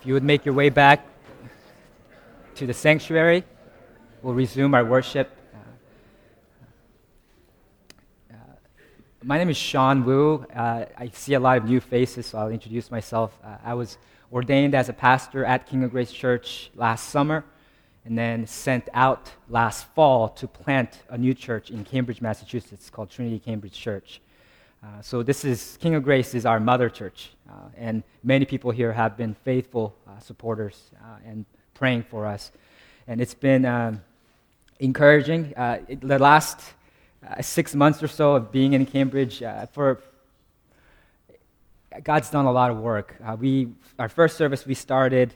If 0.00 0.06
you 0.06 0.14
would 0.14 0.24
make 0.24 0.46
your 0.46 0.54
way 0.54 0.70
back 0.70 1.06
to 2.54 2.66
the 2.66 2.72
sanctuary, 2.72 3.44
we'll 4.22 4.32
resume 4.32 4.74
our 4.74 4.82
worship. 4.82 5.30
Uh, 8.32 8.36
my 9.22 9.36
name 9.36 9.50
is 9.50 9.58
Sean 9.58 10.02
Wu. 10.06 10.46
Uh, 10.56 10.86
I 10.96 11.10
see 11.12 11.34
a 11.34 11.40
lot 11.40 11.58
of 11.58 11.66
new 11.66 11.80
faces, 11.80 12.24
so 12.24 12.38
I'll 12.38 12.48
introduce 12.48 12.90
myself. 12.90 13.38
Uh, 13.44 13.58
I 13.62 13.74
was 13.74 13.98
ordained 14.32 14.74
as 14.74 14.88
a 14.88 14.94
pastor 14.94 15.44
at 15.44 15.66
King 15.66 15.84
of 15.84 15.90
Grace 15.90 16.12
Church 16.12 16.70
last 16.74 17.10
summer 17.10 17.44
and 18.06 18.16
then 18.16 18.46
sent 18.46 18.88
out 18.94 19.30
last 19.50 19.86
fall 19.88 20.30
to 20.30 20.48
plant 20.48 21.02
a 21.10 21.18
new 21.18 21.34
church 21.34 21.70
in 21.70 21.84
Cambridge, 21.84 22.22
Massachusetts 22.22 22.88
called 22.88 23.10
Trinity 23.10 23.38
Cambridge 23.38 23.78
Church. 23.78 24.22
Uh, 24.82 25.02
so 25.02 25.22
this 25.22 25.44
is 25.44 25.76
King 25.78 25.94
of 25.94 26.02
Grace 26.02 26.34
is 26.34 26.46
our 26.46 26.58
mother 26.58 26.88
church, 26.88 27.32
and 27.76 28.02
many 28.22 28.44
people 28.44 28.70
here 28.70 28.92
have 28.92 29.16
been 29.16 29.34
faithful 29.34 29.94
uh, 30.08 30.18
supporters 30.20 30.90
uh, 31.02 31.16
and 31.24 31.44
praying 31.74 32.02
for 32.04 32.26
us, 32.26 32.52
and 33.06 33.20
it's 33.20 33.34
been 33.34 33.64
um, 33.64 34.02
encouraging. 34.78 35.54
Uh, 35.56 35.78
it, 35.88 36.00
the 36.00 36.18
last 36.18 36.60
uh, 37.26 37.40
six 37.42 37.74
months 37.74 38.02
or 38.02 38.08
so 38.08 38.34
of 38.34 38.52
being 38.52 38.72
in 38.72 38.86
Cambridge, 38.86 39.42
for 39.72 40.02
God's 42.02 42.30
done 42.30 42.46
a 42.46 42.52
lot 42.52 42.70
of 42.70 42.78
work. 42.78 43.16
we 43.38 43.68
our 43.98 44.08
first 44.08 44.36
service 44.36 44.66
we 44.66 44.74
started. 44.74 45.34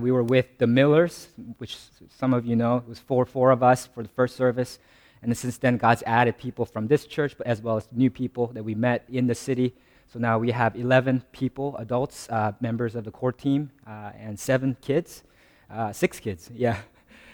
we 0.00 0.10
were 0.10 0.22
with 0.22 0.46
the 0.58 0.66
Millers, 0.66 1.28
which 1.58 1.76
some 2.18 2.32
of 2.32 2.46
you 2.46 2.56
know. 2.56 2.78
It 2.78 2.88
was 2.88 2.98
four 2.98 3.26
four 3.26 3.50
of 3.50 3.62
us 3.62 3.86
for 3.86 4.02
the 4.02 4.08
first 4.10 4.36
service. 4.36 4.78
And 5.22 5.36
since 5.36 5.58
then, 5.58 5.76
God's 5.76 6.02
added 6.06 6.38
people 6.38 6.64
from 6.66 6.86
this 6.86 7.06
church, 7.06 7.36
but 7.36 7.46
as 7.46 7.60
well 7.60 7.76
as 7.76 7.88
new 7.90 8.10
people 8.10 8.48
that 8.48 8.62
we 8.62 8.74
met 8.74 9.04
in 9.08 9.26
the 9.26 9.34
city. 9.34 9.74
So 10.12 10.20
now 10.20 10.38
we 10.38 10.52
have 10.52 10.76
11 10.76 11.24
people, 11.32 11.76
adults, 11.78 12.28
uh, 12.30 12.52
members 12.60 12.94
of 12.94 13.04
the 13.04 13.10
core 13.10 13.32
team, 13.32 13.70
uh, 13.86 14.12
and 14.16 14.38
seven 14.38 14.76
kids, 14.80 15.24
uh, 15.68 15.92
six 15.92 16.20
kids, 16.20 16.48
yeah. 16.54 16.78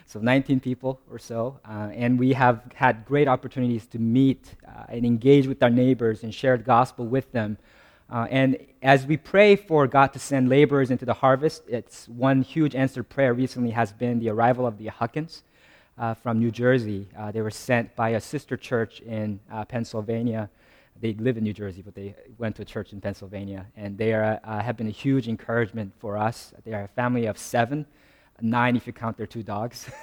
So 0.07 0.21
19 0.21 0.61
people 0.61 1.01
or 1.11 1.19
so. 1.19 1.61
Uh, 1.64 1.91
and 1.95 2.19
we 2.19 2.33
have 2.33 2.62
had 2.75 3.05
great 3.05 3.29
opportunities 3.29 3.87
to 3.89 3.98
meet 3.98 4.55
uh, 4.67 4.84
and 4.89 5.05
engage 5.05 5.47
with 5.47 5.62
our 5.62 5.70
neighbors 5.70 6.23
and 6.23 6.34
share 6.34 6.56
the 6.56 6.64
gospel 6.64 7.06
with 7.06 7.31
them. 7.33 7.59
Uh, 8.11 8.27
and 8.31 8.59
as 8.83 9.07
we 9.07 9.17
pray 9.17 9.55
for 9.55 9.86
God 9.86 10.12
to 10.14 10.19
send 10.19 10.48
laborers 10.48 10.91
into 10.91 11.05
the 11.05 11.14
harvest, 11.14 11.62
it's 11.69 12.09
one 12.09 12.42
huge 12.42 12.75
answered 12.75 13.09
prayer 13.09 13.33
recently 13.33 13.70
has 13.70 13.92
been 13.92 14.19
the 14.19 14.29
arrival 14.29 14.67
of 14.67 14.77
the 14.77 14.89
Huckins 14.89 15.45
from 16.23 16.41
New 16.41 16.51
Jersey. 16.51 17.07
They 17.33 17.41
were 17.41 17.51
sent 17.51 17.95
by 17.97 18.11
a 18.11 18.20
sister 18.20 18.57
church 18.57 19.01
in 19.01 19.41
Pennsylvania. 19.69 20.51
They 21.03 21.12
live 21.14 21.36
in 21.36 21.45
New 21.45 21.53
Jersey, 21.53 21.83
but 21.83 21.95
they 21.95 22.14
went 22.39 22.56
to 22.56 22.62
a 22.62 22.64
church 22.64 22.92
in 22.95 23.00
Pennsylvania. 23.00 23.67
And 23.77 23.98
they 23.98 24.14
are, 24.14 24.41
uh, 24.42 24.61
have 24.61 24.77
been 24.77 24.86
a 24.86 24.97
huge 25.05 25.28
encouragement 25.28 25.92
for 25.98 26.17
us. 26.17 26.55
They 26.64 26.72
are 26.72 26.84
a 26.84 26.89
family 26.89 27.27
of 27.27 27.36
seven, 27.36 27.84
nine 28.41 28.77
if 28.77 28.86
you 28.86 28.95
count 28.95 29.17
their 29.19 29.27
two 29.27 29.42
dogs. 29.42 29.91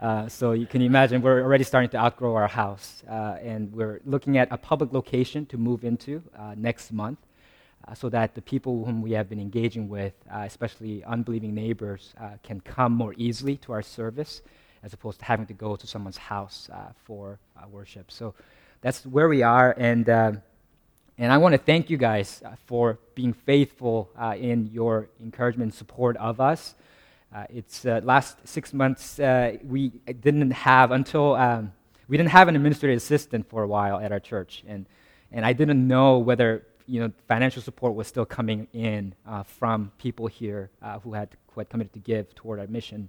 Uh, 0.00 0.28
so 0.28 0.50
you 0.50 0.66
can 0.66 0.82
imagine 0.82 1.22
we're 1.22 1.40
already 1.40 1.62
starting 1.62 1.88
to 1.88 1.96
outgrow 1.96 2.34
our 2.34 2.48
house. 2.48 3.04
Uh, 3.08 3.36
and 3.40 3.72
we're 3.72 4.00
looking 4.04 4.36
at 4.36 4.48
a 4.50 4.56
public 4.56 4.92
location 4.92 5.46
to 5.46 5.56
move 5.56 5.84
into 5.84 6.20
next 6.56 6.92
month. 6.92 7.18
Uh, 7.88 7.94
so 7.94 8.08
that 8.08 8.34
the 8.34 8.42
people 8.42 8.84
whom 8.84 9.00
we 9.00 9.12
have 9.12 9.28
been 9.28 9.38
engaging 9.38 9.88
with, 9.88 10.14
uh, 10.34 10.42
especially 10.44 11.04
unbelieving 11.04 11.54
neighbors, 11.54 12.14
uh, 12.20 12.30
can 12.42 12.60
come 12.60 12.90
more 12.90 13.14
easily 13.16 13.56
to 13.58 13.72
our 13.72 13.82
service 13.82 14.42
as 14.82 14.92
opposed 14.92 15.20
to 15.20 15.24
having 15.24 15.46
to 15.46 15.54
go 15.54 15.76
to 15.76 15.86
someone's 15.86 16.16
house 16.16 16.68
uh, 16.72 16.92
for 17.04 17.38
uh, 17.56 17.68
worship. 17.68 18.10
So 18.10 18.34
that's 18.86 19.04
where 19.04 19.28
we 19.28 19.42
are. 19.42 19.74
And, 19.76 20.08
uh, 20.08 20.32
and 21.18 21.32
I 21.32 21.38
want 21.38 21.54
to 21.54 21.58
thank 21.58 21.90
you 21.90 21.96
guys 21.96 22.40
uh, 22.46 22.52
for 22.66 23.00
being 23.16 23.32
faithful 23.32 24.08
uh, 24.16 24.36
in 24.38 24.70
your 24.72 25.08
encouragement 25.20 25.72
and 25.72 25.74
support 25.74 26.16
of 26.18 26.40
us. 26.40 26.76
it's 27.50 27.84
last 27.84 28.38
six 28.44 28.72
months, 28.72 29.18
we 29.64 29.88
didn't 30.20 30.52
have, 30.52 30.92
until 30.92 31.34
um, 31.34 31.72
we 32.06 32.16
didn't 32.16 32.30
have 32.30 32.46
an 32.46 32.54
administrative 32.54 32.98
assistant 32.98 33.50
for 33.50 33.64
a 33.64 33.66
while 33.66 33.98
at 33.98 34.12
our 34.12 34.20
church. 34.20 34.62
And, 34.68 34.86
and 35.32 35.44
I 35.44 35.52
didn't 35.52 35.84
know 35.88 36.18
whether 36.18 36.64
you 36.86 37.00
know, 37.00 37.10
financial 37.26 37.62
support 37.62 37.96
was 37.96 38.06
still 38.06 38.24
coming 38.24 38.68
in 38.72 39.16
uh, 39.26 39.42
from 39.42 39.90
people 39.98 40.28
here 40.28 40.70
uh, 40.80 41.00
who, 41.00 41.12
had, 41.12 41.30
who 41.50 41.60
had 41.60 41.68
committed 41.68 41.92
to 41.94 41.98
give 41.98 42.32
toward 42.36 42.60
our 42.60 42.68
mission. 42.68 43.08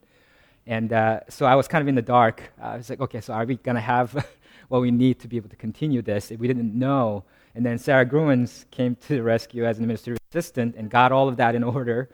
And 0.65 0.91
uh, 0.91 1.19
so 1.29 1.45
I 1.45 1.53
was 1.53 1.67
kind 1.67 1.83
of 1.83 1.87
in 1.87 1.93
the 1.93 2.01
dark. 2.01 2.51
I 2.59 2.77
was 2.77 2.89
like, 2.89 2.99
okay, 2.99 3.21
so 3.21 3.33
are 3.33 3.45
we 3.45 3.57
to 3.75 3.79
have 3.79 4.27
what 4.67 4.81
we 4.81 4.91
need 4.91 5.19
to 5.19 5.27
be 5.27 5.37
able 5.37 5.49
to 5.49 5.55
continue 5.55 6.01
this? 6.01 6.31
We 6.31 6.47
didn't 6.47 6.77
know. 6.77 7.23
And 7.55 7.65
then 7.65 7.77
Sarah 7.77 8.05
Gruens 8.05 8.65
came 8.71 8.95
to 8.95 9.15
the 9.15 9.23
rescue 9.23 9.65
as 9.65 9.77
an 9.77 9.83
administrative 9.83 10.19
assistant 10.31 10.75
and 10.75 10.89
got 10.89 11.11
all 11.11 11.27
of 11.27 11.37
that 11.37 11.55
in 11.55 11.63
order. 11.75 12.09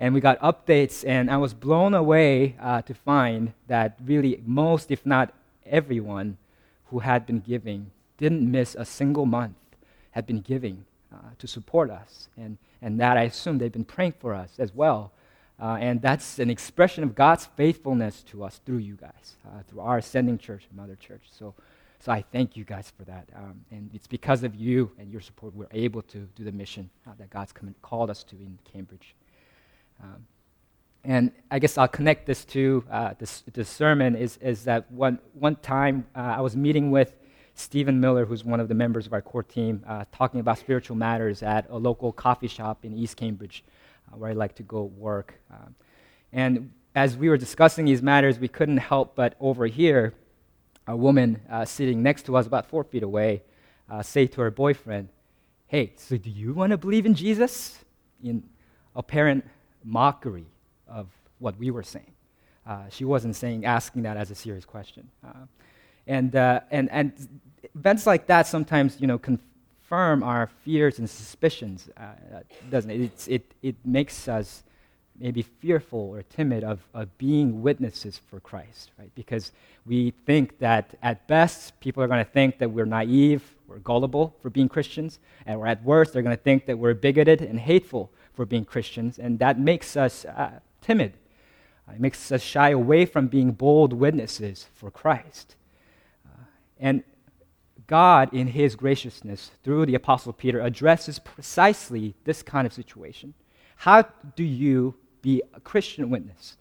And 0.00 0.14
we 0.14 0.20
got 0.20 0.38
updates, 0.40 1.04
and 1.06 1.28
I 1.28 1.38
was 1.38 1.54
blown 1.54 1.92
away 1.92 2.54
uh, 2.60 2.82
to 2.82 2.94
find 2.94 3.52
that 3.66 3.98
really 4.04 4.40
most, 4.46 4.92
if 4.92 5.04
not 5.04 5.34
everyone, 5.66 6.36
who 6.86 7.00
had 7.00 7.26
been 7.26 7.40
giving 7.40 7.90
didn't 8.16 8.50
miss 8.50 8.74
a 8.74 8.84
single 8.84 9.26
month, 9.26 9.56
had 10.10 10.26
been 10.26 10.40
giving 10.40 10.84
uh, 11.12 11.16
to 11.38 11.46
support 11.46 11.90
us. 11.90 12.28
And, 12.36 12.58
and 12.82 13.00
that 13.00 13.16
I 13.16 13.22
assume 13.22 13.58
they've 13.58 13.72
been 13.72 13.84
praying 13.84 14.14
for 14.18 14.34
us 14.34 14.52
as 14.58 14.74
well. 14.74 15.12
Uh, 15.60 15.76
and 15.80 16.00
that's 16.00 16.38
an 16.38 16.50
expression 16.50 17.02
of 17.02 17.14
God's 17.14 17.46
faithfulness 17.56 18.22
to 18.24 18.44
us 18.44 18.60
through 18.64 18.78
you 18.78 18.94
guys, 18.94 19.36
uh, 19.46 19.62
through 19.68 19.80
our 19.80 19.98
ascending 19.98 20.38
church 20.38 20.64
mother 20.74 20.96
church. 20.96 21.22
So, 21.36 21.54
so 22.00 22.12
I 22.12 22.22
thank 22.32 22.56
you 22.56 22.64
guys 22.64 22.92
for 22.96 23.04
that. 23.04 23.28
Um, 23.34 23.60
and 23.70 23.90
it's 23.92 24.06
because 24.06 24.44
of 24.44 24.54
you 24.54 24.90
and 24.98 25.10
your 25.10 25.20
support 25.20 25.54
we're 25.54 25.66
able 25.72 26.02
to 26.02 26.18
do 26.36 26.44
the 26.44 26.52
mission 26.52 26.90
uh, 27.06 27.12
that 27.18 27.30
God's 27.30 27.52
come 27.52 27.74
called 27.82 28.10
us 28.10 28.22
to 28.24 28.36
in 28.36 28.58
Cambridge. 28.72 29.14
Um, 30.02 30.26
and 31.04 31.32
I 31.50 31.58
guess 31.58 31.78
I'll 31.78 31.88
connect 31.88 32.26
this 32.26 32.44
to 32.46 32.84
uh, 32.90 33.14
this, 33.18 33.42
this 33.52 33.68
sermon 33.68 34.14
is, 34.14 34.36
is 34.38 34.64
that 34.64 34.90
one, 34.90 35.18
one 35.32 35.56
time 35.56 36.06
uh, 36.14 36.34
I 36.36 36.40
was 36.40 36.56
meeting 36.56 36.90
with 36.90 37.12
Stephen 37.54 38.00
Miller, 38.00 38.24
who's 38.24 38.44
one 38.44 38.60
of 38.60 38.68
the 38.68 38.74
members 38.74 39.06
of 39.06 39.12
our 39.12 39.22
core 39.22 39.42
team, 39.42 39.82
uh, 39.86 40.04
talking 40.12 40.40
about 40.40 40.58
spiritual 40.58 40.96
matters 40.96 41.42
at 41.42 41.68
a 41.70 41.76
local 41.76 42.12
coffee 42.12 42.46
shop 42.46 42.84
in 42.84 42.96
East 42.96 43.16
Cambridge. 43.16 43.64
Uh, 44.12 44.16
where 44.16 44.30
I 44.30 44.32
like 44.32 44.54
to 44.56 44.62
go 44.62 44.84
work. 44.84 45.34
Um, 45.50 45.74
and 46.32 46.72
as 46.94 47.16
we 47.16 47.28
were 47.28 47.36
discussing 47.36 47.84
these 47.84 48.02
matters, 48.02 48.38
we 48.38 48.48
couldn't 48.48 48.78
help 48.78 49.14
but 49.14 49.34
overhear 49.40 50.14
a 50.88 50.96
woman 50.96 51.40
uh, 51.50 51.64
sitting 51.64 52.02
next 52.02 52.22
to 52.26 52.36
us, 52.36 52.46
about 52.46 52.66
four 52.66 52.82
feet 52.82 53.02
away, 53.02 53.42
uh, 53.90 54.02
say 54.02 54.26
to 54.26 54.40
her 54.40 54.50
boyfriend, 54.50 55.10
Hey, 55.66 55.92
so 55.96 56.16
do 56.16 56.30
you 56.30 56.54
want 56.54 56.70
to 56.70 56.78
believe 56.78 57.04
in 57.04 57.14
Jesus? 57.14 57.78
In 58.24 58.42
apparent 58.96 59.44
mockery 59.84 60.46
of 60.88 61.06
what 61.38 61.56
we 61.58 61.70
were 61.70 61.82
saying. 61.82 62.12
Uh, 62.66 62.88
she 62.88 63.04
wasn't 63.04 63.36
saying, 63.36 63.66
asking 63.66 64.02
that 64.02 64.16
as 64.16 64.30
a 64.30 64.34
serious 64.34 64.64
question. 64.64 65.08
Uh, 65.24 65.44
and, 66.06 66.34
uh, 66.34 66.60
and, 66.70 66.90
and 66.90 67.12
events 67.74 68.06
like 68.06 68.26
that 68.26 68.46
sometimes, 68.46 68.98
you 68.98 69.06
know, 69.06 69.18
confirm 69.18 70.22
our 70.22 70.48
fears 70.64 70.98
and 70.98 71.08
suspicions, 71.08 71.90
uh, 71.98 72.40
doesn't 72.70 72.90
it? 72.90 73.00
It's, 73.02 73.28
it? 73.28 73.54
It 73.62 73.76
makes 73.84 74.26
us 74.26 74.64
maybe 75.20 75.42
fearful 75.42 75.98
or 75.98 76.22
timid 76.22 76.64
of, 76.64 76.80
of 76.94 77.16
being 77.18 77.62
witnesses 77.62 78.20
for 78.28 78.40
Christ, 78.40 78.92
right? 78.98 79.10
Because 79.14 79.52
we 79.86 80.12
think 80.26 80.58
that 80.58 80.94
at 81.02 81.26
best, 81.26 81.78
people 81.80 82.02
are 82.02 82.08
going 82.08 82.24
to 82.24 82.30
think 82.30 82.58
that 82.58 82.70
we're 82.70 82.86
naive, 82.86 83.42
we're 83.66 83.78
gullible 83.78 84.34
for 84.40 84.50
being 84.50 84.68
Christians, 84.68 85.18
and 85.46 85.60
at 85.66 85.82
worst, 85.82 86.12
they're 86.12 86.22
going 86.22 86.36
to 86.36 86.42
think 86.42 86.66
that 86.66 86.78
we're 86.78 86.94
bigoted 86.94 87.40
and 87.42 87.58
hateful 87.58 88.10
for 88.34 88.46
being 88.46 88.64
Christians, 88.64 89.18
and 89.18 89.38
that 89.40 89.58
makes 89.58 89.96
us 89.96 90.24
uh, 90.24 90.60
timid. 90.80 91.14
Uh, 91.88 91.94
it 91.94 92.00
makes 92.00 92.30
us 92.30 92.42
shy 92.42 92.70
away 92.70 93.04
from 93.04 93.26
being 93.26 93.52
bold 93.52 93.92
witnesses 93.92 94.66
for 94.74 94.90
Christ. 94.90 95.56
Uh, 96.26 96.44
and 96.78 97.02
God, 97.86 98.32
in 98.34 98.48
his 98.48 98.76
graciousness, 98.76 99.50
through 99.64 99.86
the 99.86 99.94
Apostle 99.94 100.32
Peter, 100.32 100.60
addresses 100.60 101.18
precisely 101.18 102.14
this 102.24 102.42
kind 102.42 102.66
of 102.66 102.72
situation. 102.72 103.34
How 103.76 104.02
do 104.36 104.44
you 104.44 104.94
be 105.22 105.42
a 105.54 105.60
Christian 105.60 106.10
witness 106.10 106.56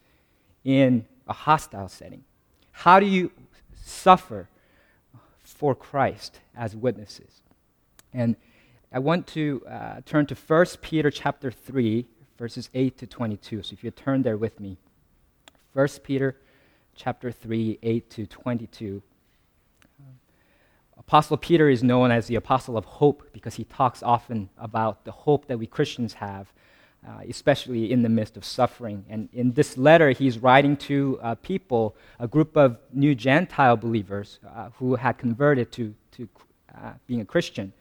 in 0.64 1.06
a 1.28 1.34
hostile 1.34 1.88
setting? 1.88 2.24
How 2.72 3.00
do 3.00 3.06
you 3.06 3.32
suffer 3.76 4.50
for 5.44 5.76
Christ 5.76 6.40
as 6.56 6.76
witnesses? 6.76 7.42
And 8.14 8.36
I 8.92 9.00
want 9.00 9.28
to 9.28 9.64
uh, 9.70 10.02
turn 10.06 10.26
to 10.28 10.36
1 10.36 10.66
Peter 10.82 11.12
chapter 11.12 11.52
3, 11.52 12.06
verses 12.38 12.70
8 12.74 12.98
to 13.00 13.08
22. 13.08 13.64
So 13.64 13.74
if 13.74 13.84
you 13.84 13.92
turn 13.92 14.22
there 14.22 14.38
with 14.38 14.60
me. 14.60 14.78
1 15.74 15.88
Peter 16.04 16.38
chapter 16.96 17.32
3, 17.32 17.80
8 17.82 18.10
to 18.10 18.26
22. 18.26 19.02
Apostle 20.98 21.38
Peter 21.38 21.70
is 21.70 21.84
known 21.84 22.12
as 22.12 22.28
the 22.28 22.36
apostle 22.36 22.78
of 22.78 22.86
hope 22.86 23.30
because 23.32 23.56
he 23.56 23.64
talks 23.64 24.02
often 24.04 24.50
about 24.58 25.06
the 25.06 25.12
hope 25.12 25.48
that 25.48 25.58
we 25.58 25.68
Christians 25.68 26.14
have, 26.16 26.52
uh, 27.08 27.22
especially 27.30 27.92
in 27.92 28.02
the 28.02 28.10
midst 28.10 28.36
of 28.36 28.44
suffering. 28.44 29.06
And 29.10 29.30
in 29.32 29.54
this 29.54 29.78
letter, 29.78 30.10
he's 30.12 30.40
writing 30.40 30.76
to 30.78 31.18
uh, 31.22 31.36
people, 31.36 31.96
a 32.20 32.28
group 32.28 32.58
of 32.58 32.78
new 32.92 33.16
Gentile 33.16 33.78
believers 33.78 34.40
uh, 34.46 34.70
who 34.78 34.96
had 34.96 35.18
converted 35.18 35.72
to, 35.74 35.96
to 36.12 36.28
uh, 36.76 36.92
being 37.06 37.22
a 37.22 37.26
Christian. 37.26 37.72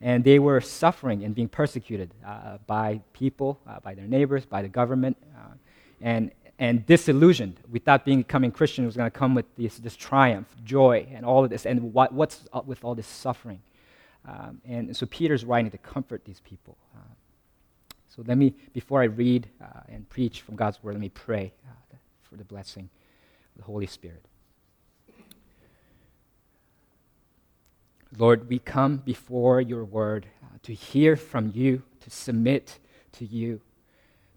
And 0.00 0.24
they 0.24 0.40
were 0.40 0.60
suffering 0.60 1.24
and 1.24 1.32
being 1.32 1.48
persecuted 1.48 2.10
uh, 2.26 2.58
by 2.66 3.00
people, 3.12 3.60
by 3.82 3.94
their 3.94 4.06
neighbors, 4.06 4.44
by 4.44 4.62
the 4.62 4.68
government, 4.68 5.16
and, 6.00 6.32
and 6.58 6.84
disillusioned. 6.84 7.60
We 7.70 7.78
thought 7.78 8.04
being 8.04 8.18
becoming 8.18 8.50
Christian 8.50 8.84
was 8.84 8.96
going 8.96 9.10
to 9.10 9.16
come 9.16 9.34
with 9.34 9.46
this, 9.56 9.76
this 9.78 9.96
triumph, 9.96 10.48
joy, 10.64 11.06
and 11.12 11.24
all 11.24 11.44
of 11.44 11.50
this. 11.50 11.66
And 11.66 11.94
what, 11.94 12.12
what's 12.12 12.46
up 12.52 12.66
with 12.66 12.84
all 12.84 12.94
this 12.94 13.06
suffering? 13.06 13.60
Um, 14.28 14.60
and 14.66 14.94
so 14.96 15.06
Peter's 15.06 15.44
writing 15.44 15.70
to 15.70 15.78
comfort 15.78 16.24
these 16.24 16.40
people. 16.40 16.76
Uh, 18.16 18.22
so 18.22 18.24
let 18.26 18.38
me, 18.38 18.54
before 18.72 19.00
I 19.02 19.04
read 19.04 19.48
uh, 19.60 19.80
and 19.88 20.08
preach 20.08 20.42
from 20.42 20.56
God's 20.56 20.82
word, 20.82 20.94
let 20.94 21.00
me 21.00 21.08
pray 21.08 21.52
uh, 21.66 21.96
for 22.22 22.36
the 22.36 22.44
blessing 22.44 22.88
of 23.54 23.58
the 23.58 23.64
Holy 23.64 23.86
Spirit. 23.86 24.24
Lord, 28.16 28.48
we 28.48 28.58
come 28.58 28.98
before 28.98 29.60
your 29.60 29.84
word 29.84 30.26
uh, 30.42 30.58
to 30.62 30.72
hear 30.72 31.16
from 31.16 31.52
you, 31.54 31.82
to 32.00 32.10
submit 32.10 32.78
to 33.12 33.26
you, 33.26 33.60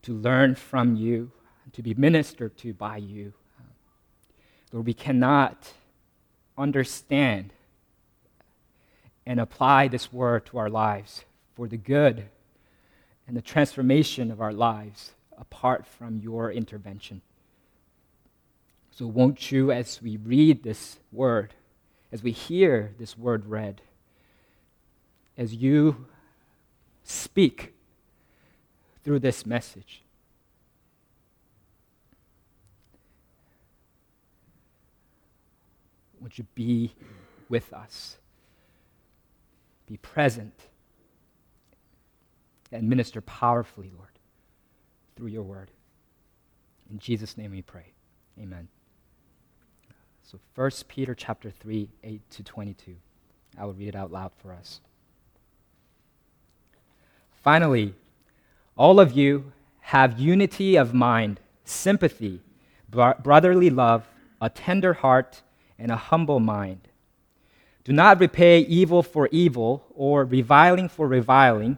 to 0.01 0.13
learn 0.13 0.55
from 0.55 0.95
you, 0.95 1.31
to 1.73 1.81
be 1.81 1.93
ministered 1.93 2.57
to 2.57 2.73
by 2.73 2.97
you. 2.97 3.33
Lord, 4.71 4.85
we 4.85 4.93
cannot 4.93 5.71
understand 6.57 7.53
and 9.25 9.39
apply 9.39 9.87
this 9.87 10.11
word 10.11 10.45
to 10.47 10.57
our 10.57 10.69
lives 10.69 11.23
for 11.55 11.67
the 11.67 11.77
good 11.77 12.25
and 13.29 13.37
the 13.37 13.43
transformation 13.43 14.31
of 14.31 14.41
our 14.41 14.51
lives 14.51 15.11
apart 15.37 15.85
from 15.85 16.17
your 16.17 16.51
intervention. 16.51 17.21
So, 18.89 19.05
won't 19.05 19.51
you, 19.51 19.71
as 19.71 20.01
we 20.01 20.17
read 20.17 20.63
this 20.63 20.97
word, 21.11 21.53
as 22.11 22.23
we 22.23 22.31
hear 22.31 22.95
this 22.97 23.15
word 23.15 23.45
read, 23.45 23.83
as 25.37 25.53
you 25.53 26.07
speak 27.03 27.75
through 29.03 29.19
this 29.19 29.45
message, 29.45 30.01
would 36.19 36.35
you 36.35 36.47
be 36.55 36.95
with 37.47 37.71
us? 37.73 38.17
Be 39.85 39.97
present 39.97 40.68
and 42.71 42.89
minister 42.89 43.21
powerfully, 43.21 43.91
Lord, 43.95 44.19
through 45.15 45.27
your 45.27 45.43
word. 45.43 45.71
In 46.89 46.99
Jesus' 46.99 47.37
name 47.37 47.51
we 47.51 47.61
pray. 47.61 47.93
Amen. 48.39 48.67
So 50.23 50.39
1 50.55 50.71
Peter 50.87 51.15
chapter 51.15 51.49
3, 51.49 51.89
8 52.03 52.29
to 52.31 52.43
22. 52.43 52.95
I 53.57 53.65
will 53.65 53.73
read 53.73 53.89
it 53.89 53.95
out 53.95 54.11
loud 54.11 54.31
for 54.37 54.53
us. 54.53 54.79
Finally, 57.43 57.95
all 58.77 58.99
of 58.99 59.13
you 59.13 59.51
have 59.79 60.19
unity 60.19 60.75
of 60.75 60.93
mind, 60.93 61.39
sympathy, 61.63 62.41
brotherly 62.89 63.69
love, 63.69 64.07
a 64.41 64.49
tender 64.49 64.93
heart, 64.93 65.41
and 65.77 65.91
a 65.91 65.95
humble 65.95 66.39
mind. 66.39 66.87
Do 67.83 67.93
not 67.93 68.19
repay 68.19 68.59
evil 68.59 69.01
for 69.01 69.27
evil 69.31 69.83
or 69.95 70.25
reviling 70.25 70.89
for 70.89 71.07
reviling, 71.07 71.77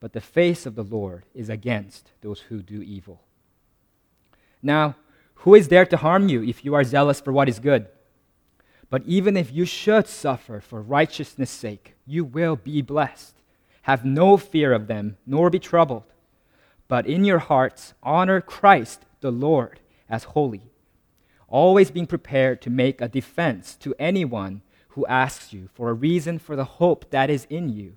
But 0.00 0.12
the 0.12 0.20
face 0.20 0.66
of 0.66 0.74
the 0.74 0.84
Lord 0.84 1.24
is 1.34 1.48
against 1.48 2.12
those 2.20 2.40
who 2.42 2.62
do 2.62 2.82
evil. 2.82 3.22
Now, 4.62 4.96
who 5.42 5.54
is 5.54 5.68
there 5.68 5.86
to 5.86 5.96
harm 5.96 6.28
you 6.28 6.42
if 6.42 6.64
you 6.64 6.74
are 6.74 6.84
zealous 6.84 7.20
for 7.20 7.32
what 7.32 7.48
is 7.48 7.58
good? 7.58 7.88
But 8.90 9.02
even 9.06 9.36
if 9.36 9.52
you 9.52 9.64
should 9.64 10.08
suffer 10.08 10.60
for 10.60 10.80
righteousness' 10.80 11.50
sake, 11.50 11.94
you 12.06 12.24
will 12.24 12.56
be 12.56 12.80
blessed. 12.80 13.34
Have 13.82 14.04
no 14.04 14.36
fear 14.36 14.72
of 14.72 14.86
them, 14.86 15.16
nor 15.26 15.50
be 15.50 15.58
troubled. 15.58 16.04
But 16.88 17.06
in 17.06 17.24
your 17.24 17.38
hearts, 17.38 17.94
honor 18.02 18.40
Christ 18.40 19.04
the 19.20 19.30
Lord 19.30 19.80
as 20.08 20.24
holy, 20.24 20.62
always 21.48 21.90
being 21.90 22.06
prepared 22.06 22.62
to 22.62 22.70
make 22.70 23.00
a 23.00 23.08
defense 23.08 23.76
to 23.76 23.94
anyone 23.98 24.62
who 24.90 25.06
asks 25.06 25.52
you 25.52 25.68
for 25.74 25.90
a 25.90 25.94
reason 25.94 26.38
for 26.38 26.56
the 26.56 26.64
hope 26.64 27.10
that 27.10 27.30
is 27.30 27.46
in 27.50 27.68
you. 27.68 27.96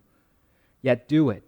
Yet 0.81 1.07
do 1.07 1.29
it 1.29 1.47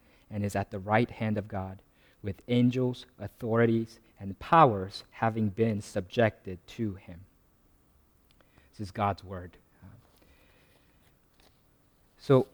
and 0.31 0.45
is 0.45 0.55
at 0.55 0.71
the 0.71 0.79
right 0.79 1.09
hand 1.09 1.37
of 1.37 1.47
God, 1.47 1.79
with 2.23 2.41
angels, 2.47 3.05
authorities, 3.19 3.99
and 4.19 4.37
powers 4.39 5.03
having 5.11 5.49
been 5.49 5.81
subjected 5.81 6.59
to 6.67 6.93
him. 6.95 7.21
This 8.71 8.87
is 8.87 8.91
God's 8.91 9.23
word. 9.23 9.57
So, 12.17 12.47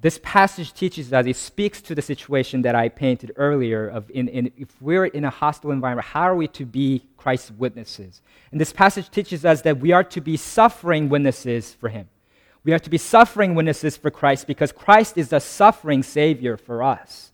this 0.00 0.20
passage 0.22 0.74
teaches 0.74 1.12
us, 1.12 1.26
it 1.26 1.36
speaks 1.36 1.80
to 1.82 1.94
the 1.94 2.02
situation 2.02 2.62
that 2.62 2.74
I 2.74 2.88
painted 2.88 3.32
earlier 3.36 3.88
of 3.88 4.10
in, 4.10 4.28
in, 4.28 4.52
if 4.56 4.68
we're 4.80 5.06
in 5.06 5.24
a 5.24 5.30
hostile 5.30 5.70
environment, 5.70 6.08
how 6.08 6.22
are 6.22 6.36
we 6.36 6.48
to 6.48 6.66
be 6.66 7.06
Christ's 7.16 7.52
witnesses? 7.52 8.20
And 8.50 8.60
this 8.60 8.72
passage 8.72 9.10
teaches 9.10 9.44
us 9.44 9.62
that 9.62 9.78
we 9.78 9.92
are 9.92 10.04
to 10.04 10.20
be 10.20 10.36
suffering 10.36 11.08
witnesses 11.08 11.72
for 11.72 11.88
Him. 11.88 12.08
We 12.66 12.72
are 12.72 12.80
to 12.80 12.90
be 12.90 12.98
suffering 12.98 13.54
witnesses 13.54 13.96
for 13.96 14.10
Christ 14.10 14.48
because 14.48 14.72
Christ 14.72 15.16
is 15.16 15.28
the 15.28 15.38
suffering 15.38 16.02
Savior 16.02 16.56
for 16.56 16.82
us. 16.82 17.30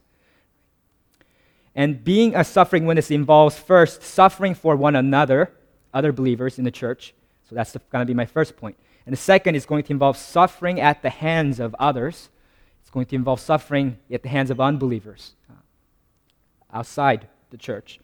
And 1.74 2.04
being 2.04 2.36
a 2.36 2.44
suffering 2.44 2.84
witness 2.84 3.10
involves 3.10 3.58
first 3.58 4.02
suffering 4.02 4.54
for 4.54 4.76
one 4.76 4.94
another, 4.94 5.50
other 5.94 6.12
believers 6.12 6.58
in 6.58 6.66
the 6.66 6.70
church. 6.70 7.14
So 7.48 7.54
that's 7.54 7.74
going 7.90 8.02
to 8.02 8.06
be 8.06 8.12
my 8.12 8.26
first 8.26 8.58
point. 8.58 8.76
And 9.06 9.14
the 9.14 9.16
second 9.16 9.54
is 9.54 9.64
going 9.64 9.84
to 9.84 9.92
involve 9.94 10.18
suffering 10.18 10.78
at 10.78 11.00
the 11.00 11.08
hands 11.08 11.60
of 11.60 11.74
others. 11.78 12.28
It's 12.82 12.90
going 12.90 13.06
to 13.06 13.16
involve 13.16 13.40
suffering 13.40 13.96
at 14.12 14.22
the 14.22 14.28
hands 14.28 14.50
of 14.50 14.60
unbelievers 14.60 15.32
uh, 15.50 15.54
outside 16.76 17.26
the 17.48 17.56
church. 17.56 18.00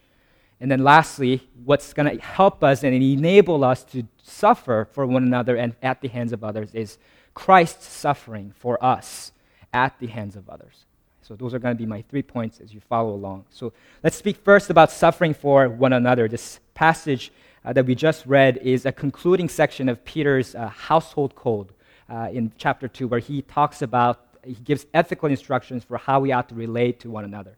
And 0.61 0.71
then 0.71 0.83
lastly, 0.83 1.47
what's 1.63 1.93
going 1.93 2.19
to 2.19 2.25
help 2.25 2.65
us 2.65 2.83
and 2.85 2.95
enable 2.95 3.65
us 3.65 3.85
to 3.85 4.05
suffer 4.23 4.89
for 4.93 5.07
one 5.07 5.25
another 5.25 5.57
and 5.57 5.77
at 5.83 6.01
the 6.01 6.09
hands 6.09 6.33
of 6.33 6.43
others 6.43 6.75
is 6.75 6.97
Christ's 7.39 7.87
suffering 7.87 8.53
for 8.59 8.85
us 8.85 9.31
at 9.73 9.97
the 10.01 10.09
hands 10.09 10.35
of 10.35 10.49
others. 10.49 10.87
So 11.23 11.37
those 11.37 11.55
are 11.55 11.61
going 11.61 11.73
to 11.77 11.79
be 11.79 11.87
my 11.87 12.03
three 12.03 12.21
points 12.21 12.59
as 12.61 12.75
you 12.75 12.81
follow 12.81 13.15
along. 13.15 13.45
So 13.51 13.73
let's 14.03 14.17
speak 14.17 14.39
first 14.39 14.71
about 14.71 14.91
suffering 14.91 15.35
for 15.35 15.69
one 15.69 15.93
another. 15.93 16.27
This 16.27 16.59
passage 16.75 17.31
uh, 17.65 17.73
that 17.75 17.87
we 17.87 17.95
just 17.95 18.27
read 18.27 18.57
is 18.57 18.87
a 18.87 18.91
concluding 18.91 19.49
section 19.49 19.89
of 19.89 20.05
Peter's 20.05 20.57
uh, 20.57 20.67
household 20.67 21.37
code 21.37 21.69
uh, 22.11 22.29
in 22.33 22.51
chapter 22.59 22.89
2, 22.89 23.07
where 23.07 23.21
he 23.21 23.43
talks 23.43 23.83
about, 23.83 24.19
he 24.45 24.55
gives 24.55 24.87
ethical 24.93 25.31
instructions 25.31 25.85
for 25.85 25.97
how 25.97 26.19
we 26.19 26.33
ought 26.33 26.49
to 26.49 26.57
relate 26.57 26.99
to 26.99 27.09
one 27.09 27.25
another. 27.25 27.57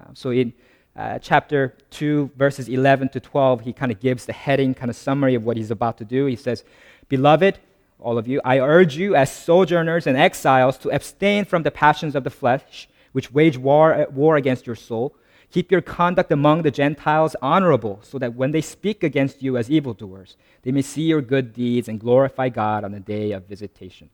Uh, 0.00 0.04
so 0.14 0.30
in, 0.30 0.52
uh, 0.94 1.18
chapter 1.18 1.74
2, 1.90 2.30
verses 2.36 2.68
11 2.68 3.08
to 3.08 3.18
12, 3.18 3.62
he 3.62 3.72
kind 3.72 3.90
of 3.90 3.98
gives 3.98 4.24
the 4.26 4.32
heading, 4.32 4.72
kind 4.72 4.88
of 4.88 4.94
summary 4.94 5.34
of 5.34 5.44
what 5.44 5.56
he's 5.56 5.72
about 5.72 5.98
to 5.98 6.04
do. 6.04 6.26
He 6.26 6.36
says, 6.36 6.62
Beloved, 7.08 7.58
all 8.00 8.18
of 8.18 8.26
you, 8.26 8.40
I 8.44 8.58
urge 8.58 8.96
you 8.96 9.14
as 9.14 9.32
sojourners 9.32 10.06
and 10.06 10.16
exiles 10.16 10.78
to 10.78 10.90
abstain 10.90 11.44
from 11.44 11.62
the 11.62 11.70
passions 11.70 12.14
of 12.14 12.24
the 12.24 12.30
flesh, 12.30 12.88
which 13.12 13.32
wage 13.32 13.58
war, 13.58 14.06
war 14.10 14.36
against 14.36 14.66
your 14.66 14.76
soul. 14.76 15.14
Keep 15.50 15.72
your 15.72 15.80
conduct 15.80 16.30
among 16.30 16.62
the 16.62 16.70
Gentiles 16.70 17.34
honorable, 17.42 17.98
so 18.02 18.18
that 18.18 18.34
when 18.34 18.52
they 18.52 18.60
speak 18.60 19.02
against 19.02 19.42
you 19.42 19.56
as 19.56 19.70
evildoers, 19.70 20.36
they 20.62 20.70
may 20.70 20.82
see 20.82 21.02
your 21.02 21.20
good 21.20 21.52
deeds 21.52 21.88
and 21.88 21.98
glorify 21.98 22.48
God 22.48 22.84
on 22.84 22.92
the 22.92 23.00
day 23.00 23.32
of 23.32 23.46
visitation. 23.46 24.10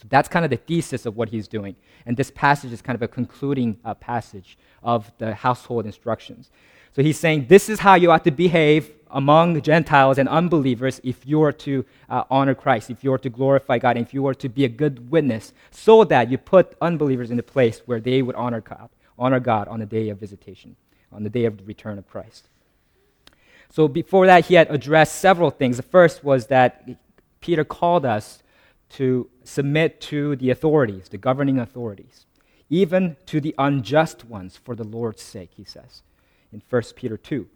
So 0.00 0.06
that's 0.08 0.28
kind 0.28 0.44
of 0.44 0.50
the 0.50 0.56
thesis 0.56 1.04
of 1.06 1.16
what 1.16 1.28
he's 1.28 1.48
doing. 1.48 1.76
And 2.06 2.16
this 2.16 2.30
passage 2.30 2.72
is 2.72 2.80
kind 2.80 2.94
of 2.94 3.02
a 3.02 3.08
concluding 3.08 3.78
uh, 3.84 3.94
passage 3.94 4.56
of 4.82 5.12
the 5.18 5.34
household 5.34 5.84
instructions. 5.84 6.50
So 6.94 7.02
he's 7.02 7.18
saying 7.18 7.46
this 7.48 7.68
is 7.68 7.80
how 7.80 7.94
you 7.94 8.10
ought 8.10 8.24
to 8.24 8.30
behave 8.30 8.90
among 9.12 9.60
Gentiles 9.62 10.18
and 10.18 10.28
unbelievers 10.28 11.00
if 11.02 11.26
you 11.26 11.42
are 11.42 11.52
to 11.52 11.84
uh, 12.08 12.24
honor 12.30 12.54
Christ, 12.54 12.90
if 12.90 13.04
you 13.04 13.12
are 13.12 13.18
to 13.18 13.30
glorify 13.30 13.78
God, 13.78 13.96
if 13.96 14.14
you 14.14 14.26
are 14.26 14.34
to 14.34 14.48
be 14.48 14.64
a 14.64 14.68
good 14.68 15.10
witness, 15.10 15.52
so 15.70 16.04
that 16.04 16.30
you 16.30 16.38
put 16.38 16.76
unbelievers 16.80 17.30
in 17.30 17.38
a 17.38 17.42
place 17.42 17.82
where 17.86 18.00
they 18.00 18.22
would 18.22 18.36
honor 18.36 18.60
God, 18.60 18.88
honor 19.18 19.40
God 19.40 19.68
on 19.68 19.80
the 19.80 19.86
day 19.86 20.08
of 20.08 20.18
visitation, 20.18 20.76
on 21.12 21.22
the 21.22 21.30
day 21.30 21.44
of 21.44 21.58
the 21.58 21.64
return 21.64 21.98
of 21.98 22.08
Christ. 22.08 22.48
So 23.70 23.86
before 23.86 24.26
that, 24.26 24.46
he 24.46 24.54
had 24.54 24.70
addressed 24.70 25.16
several 25.16 25.50
things. 25.50 25.76
The 25.76 25.82
first 25.82 26.24
was 26.24 26.46
that 26.46 26.88
Peter 27.40 27.64
called 27.64 28.04
us 28.04 28.42
to 28.90 29.30
submit 29.44 30.00
to 30.00 30.34
the 30.36 30.50
authorities, 30.50 31.08
the 31.08 31.18
governing 31.18 31.58
authorities, 31.58 32.26
even 32.68 33.16
to 33.26 33.40
the 33.40 33.54
unjust 33.58 34.24
ones 34.24 34.56
for 34.56 34.74
the 34.74 34.84
Lord's 34.84 35.22
sake, 35.22 35.50
he 35.56 35.64
says 35.64 36.02
in 36.52 36.62
1 36.68 36.82
Peter 36.96 37.16
2. 37.16 37.48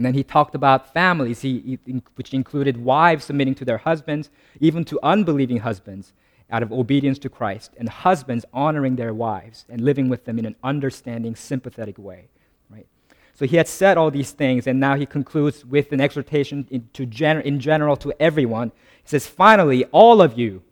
And 0.00 0.06
then 0.06 0.14
he 0.14 0.24
talked 0.24 0.54
about 0.54 0.94
families, 0.94 1.42
he, 1.42 1.78
which 2.14 2.32
included 2.32 2.82
wives 2.82 3.26
submitting 3.26 3.54
to 3.56 3.66
their 3.66 3.76
husbands, 3.76 4.30
even 4.58 4.82
to 4.86 4.98
unbelieving 5.02 5.58
husbands, 5.58 6.14
out 6.50 6.62
of 6.62 6.72
obedience 6.72 7.18
to 7.18 7.28
Christ, 7.28 7.74
and 7.76 7.86
husbands 7.86 8.46
honoring 8.54 8.96
their 8.96 9.12
wives 9.12 9.66
and 9.68 9.82
living 9.82 10.08
with 10.08 10.24
them 10.24 10.38
in 10.38 10.46
an 10.46 10.56
understanding, 10.64 11.36
sympathetic 11.36 11.98
way. 11.98 12.30
Right? 12.70 12.86
So 13.34 13.44
he 13.44 13.58
had 13.58 13.68
said 13.68 13.98
all 13.98 14.10
these 14.10 14.30
things, 14.30 14.66
and 14.66 14.80
now 14.80 14.96
he 14.96 15.04
concludes 15.04 15.66
with 15.66 15.92
an 15.92 16.00
exhortation 16.00 16.66
in, 16.70 16.88
to 16.94 17.04
gen- 17.04 17.42
in 17.42 17.60
general 17.60 17.94
to 17.98 18.14
everyone. 18.18 18.72
He 19.02 19.08
says, 19.10 19.26
Finally, 19.26 19.84
all 19.92 20.22
of 20.22 20.38
you, 20.38 20.62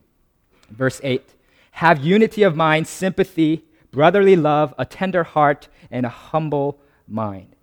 verse 0.70 1.02
8, 1.04 1.34
have 1.72 2.02
unity 2.02 2.44
of 2.44 2.56
mind, 2.56 2.86
sympathy, 2.86 3.66
brotherly 3.90 4.36
love, 4.36 4.72
a 4.78 4.86
tender 4.86 5.22
heart, 5.22 5.68
and 5.90 6.06
a 6.06 6.08
humble 6.08 6.80
mind. 7.06 7.56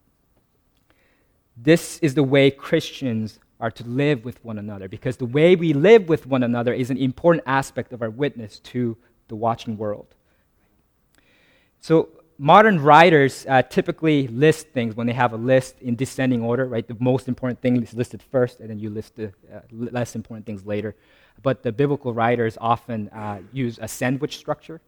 This 1.57 1.99
is 1.99 2.13
the 2.13 2.23
way 2.23 2.51
Christians 2.51 3.39
are 3.59 3.71
to 3.71 3.83
live 3.85 4.25
with 4.25 4.43
one 4.43 4.57
another 4.57 4.89
because 4.89 5.17
the 5.17 5.25
way 5.25 5.55
we 5.55 5.73
live 5.73 6.09
with 6.09 6.27
one 6.27 6.43
another 6.43 6.73
is 6.73 6.89
an 6.89 6.97
important 6.97 7.43
aspect 7.47 7.93
of 7.93 8.01
our 8.01 8.09
witness 8.09 8.59
to 8.59 8.97
the 9.27 9.35
watching 9.35 9.77
world. 9.77 10.07
So, 11.79 12.09
modern 12.37 12.81
writers 12.81 13.45
uh, 13.47 13.61
typically 13.61 14.27
list 14.27 14.67
things 14.69 14.95
when 14.95 15.07
they 15.07 15.13
have 15.13 15.31
a 15.33 15.37
list 15.37 15.79
in 15.81 15.95
descending 15.95 16.41
order, 16.41 16.65
right? 16.65 16.85
The 16.85 16.97
most 16.99 17.27
important 17.27 17.61
thing 17.61 17.81
is 17.81 17.93
listed 17.93 18.21
first, 18.21 18.59
and 18.59 18.69
then 18.69 18.79
you 18.79 18.89
list 18.89 19.15
the 19.15 19.27
uh, 19.53 19.59
less 19.71 20.15
important 20.15 20.45
things 20.45 20.65
later. 20.65 20.95
But 21.41 21.63
the 21.63 21.71
biblical 21.71 22.13
writers 22.13 22.57
often 22.59 23.09
uh, 23.09 23.39
use 23.53 23.79
a 23.81 23.87
sandwich 23.87 24.37
structure. 24.37 24.81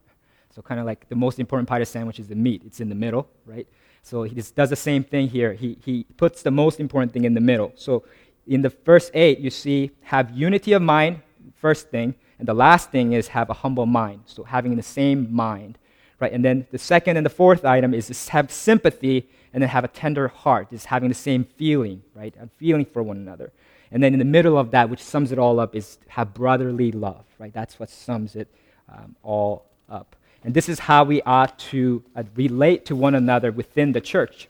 So, 0.54 0.60
kind 0.60 0.80
of 0.80 0.86
like 0.86 1.08
the 1.08 1.14
most 1.14 1.38
important 1.38 1.68
part 1.68 1.80
of 1.80 1.88
sandwich 1.88 2.18
is 2.20 2.28
the 2.28 2.34
meat, 2.34 2.62
it's 2.66 2.80
in 2.80 2.88
the 2.88 2.94
middle, 2.94 3.28
right? 3.46 3.66
So, 4.02 4.22
he 4.22 4.34
does 4.34 4.70
the 4.70 4.76
same 4.76 5.04
thing 5.04 5.28
here. 5.28 5.52
He, 5.52 5.78
he 5.84 6.04
puts 6.16 6.42
the 6.42 6.50
most 6.50 6.80
important 6.80 7.12
thing 7.12 7.24
in 7.24 7.34
the 7.34 7.40
middle. 7.40 7.72
So, 7.76 8.04
in 8.46 8.62
the 8.62 8.70
first 8.70 9.10
8, 9.14 9.38
you 9.38 9.50
see, 9.50 9.90
have 10.02 10.30
unity 10.30 10.72
of 10.72 10.82
mind, 10.82 11.20
first 11.56 11.90
thing. 11.90 12.14
And 12.38 12.46
the 12.48 12.54
last 12.54 12.90
thing 12.90 13.12
is 13.12 13.28
have 13.28 13.50
a 13.50 13.54
humble 13.54 13.86
mind. 13.86 14.22
So, 14.26 14.44
having 14.44 14.76
the 14.76 14.82
same 14.82 15.32
mind 15.32 15.78
right? 16.20 16.32
And 16.32 16.44
then 16.44 16.66
the 16.70 16.78
second 16.78 17.16
and 17.16 17.24
the 17.24 17.30
fourth 17.30 17.64
item 17.64 17.94
is 17.94 18.28
have 18.28 18.50
sympathy 18.50 19.28
and 19.52 19.62
then 19.62 19.70
have 19.70 19.84
a 19.84 19.88
tender 19.88 20.28
heart, 20.28 20.68
is 20.72 20.84
having 20.86 21.08
the 21.08 21.14
same 21.14 21.44
feeling, 21.44 22.02
right? 22.14 22.34
A 22.40 22.48
feeling 22.58 22.84
for 22.84 23.02
one 23.02 23.16
another. 23.16 23.52
And 23.90 24.02
then 24.02 24.12
in 24.12 24.18
the 24.18 24.24
middle 24.24 24.58
of 24.58 24.70
that, 24.72 24.90
which 24.90 25.02
sums 25.02 25.32
it 25.32 25.38
all 25.38 25.58
up, 25.60 25.74
is 25.74 25.98
have 26.08 26.34
brotherly 26.34 26.92
love, 26.92 27.24
right? 27.38 27.52
That's 27.52 27.80
what 27.80 27.88
sums 27.88 28.36
it 28.36 28.48
um, 28.88 29.16
all 29.22 29.64
up. 29.88 30.16
And 30.44 30.54
this 30.54 30.68
is 30.68 30.78
how 30.78 31.04
we 31.04 31.20
ought 31.22 31.58
to 31.70 32.02
uh, 32.14 32.22
relate 32.36 32.86
to 32.86 32.96
one 32.96 33.14
another 33.14 33.50
within 33.50 33.92
the 33.92 34.00
church. 34.00 34.48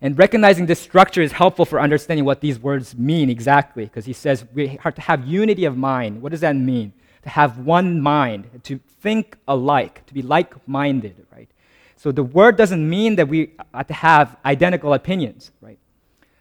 And 0.00 0.18
recognizing 0.18 0.66
this 0.66 0.80
structure 0.80 1.22
is 1.22 1.32
helpful 1.32 1.64
for 1.64 1.80
understanding 1.80 2.24
what 2.24 2.40
these 2.40 2.58
words 2.58 2.96
mean 2.96 3.30
exactly, 3.30 3.84
because 3.84 4.04
he 4.04 4.12
says 4.12 4.44
we 4.52 4.78
have 4.82 4.94
to 4.96 5.00
have 5.00 5.26
unity 5.26 5.64
of 5.64 5.76
mind. 5.76 6.20
What 6.20 6.32
does 6.32 6.40
that 6.40 6.56
mean? 6.56 6.92
To 7.22 7.28
have 7.28 7.58
one 7.58 8.00
mind, 8.00 8.62
to 8.64 8.80
think 9.00 9.36
alike, 9.46 10.04
to 10.06 10.14
be 10.14 10.22
like 10.22 10.66
minded, 10.66 11.24
right? 11.32 11.48
So 11.96 12.10
the 12.10 12.24
word 12.24 12.56
doesn't 12.56 12.88
mean 12.88 13.14
that 13.14 13.28
we 13.28 13.52
ought 13.72 13.86
to 13.86 13.94
have 13.94 14.36
identical 14.44 14.92
opinions, 14.92 15.52
right? 15.60 15.78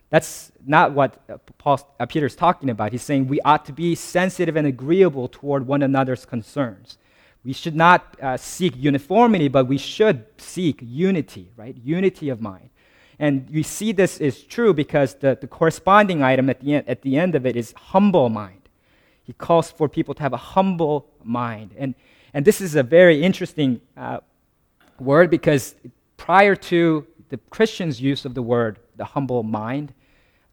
That's 0.09 0.51
not 0.65 0.93
what 0.93 1.21
uh, 1.29 1.37
Paul, 1.59 1.95
uh, 1.99 2.05
Peter's 2.07 2.35
talking 2.35 2.69
about. 2.69 2.91
He's 2.91 3.03
saying 3.03 3.27
we 3.27 3.39
ought 3.41 3.65
to 3.67 3.73
be 3.73 3.93
sensitive 3.93 4.55
and 4.55 4.65
agreeable 4.65 5.27
toward 5.27 5.67
one 5.67 5.83
another's 5.83 6.25
concerns. 6.25 6.97
We 7.43 7.53
should 7.53 7.75
not 7.75 8.17
uh, 8.21 8.37
seek 8.37 8.73
uniformity, 8.77 9.47
but 9.47 9.65
we 9.65 9.77
should 9.77 10.25
seek 10.37 10.79
unity, 10.81 11.49
right? 11.57 11.75
Unity 11.83 12.29
of 12.29 12.39
mind. 12.39 12.69
And 13.17 13.47
you 13.49 13.63
see 13.63 13.91
this 13.91 14.19
is 14.19 14.43
true 14.43 14.73
because 14.73 15.15
the, 15.15 15.37
the 15.39 15.47
corresponding 15.47 16.23
item 16.23 16.49
at 16.49 16.59
the, 16.59 16.75
end, 16.75 16.89
at 16.89 17.01
the 17.01 17.17
end 17.17 17.35
of 17.35 17.45
it 17.45 17.55
is 17.55 17.73
humble 17.73 18.29
mind. 18.29 18.69
He 19.23 19.33
calls 19.33 19.71
for 19.71 19.87
people 19.87 20.13
to 20.15 20.23
have 20.23 20.33
a 20.33 20.37
humble 20.37 21.07
mind. 21.23 21.75
And, 21.77 21.95
and 22.33 22.45
this 22.45 22.61
is 22.61 22.75
a 22.75 22.83
very 22.83 23.23
interesting 23.23 23.81
uh, 23.95 24.19
word 24.99 25.29
because 25.29 25.75
prior 26.17 26.55
to 26.55 27.05
the 27.29 27.37
Christians' 27.49 28.01
use 28.01 28.25
of 28.25 28.33
the 28.33 28.41
word, 28.41 28.79
the 28.95 29.05
humble 29.05 29.43
mind, 29.43 29.93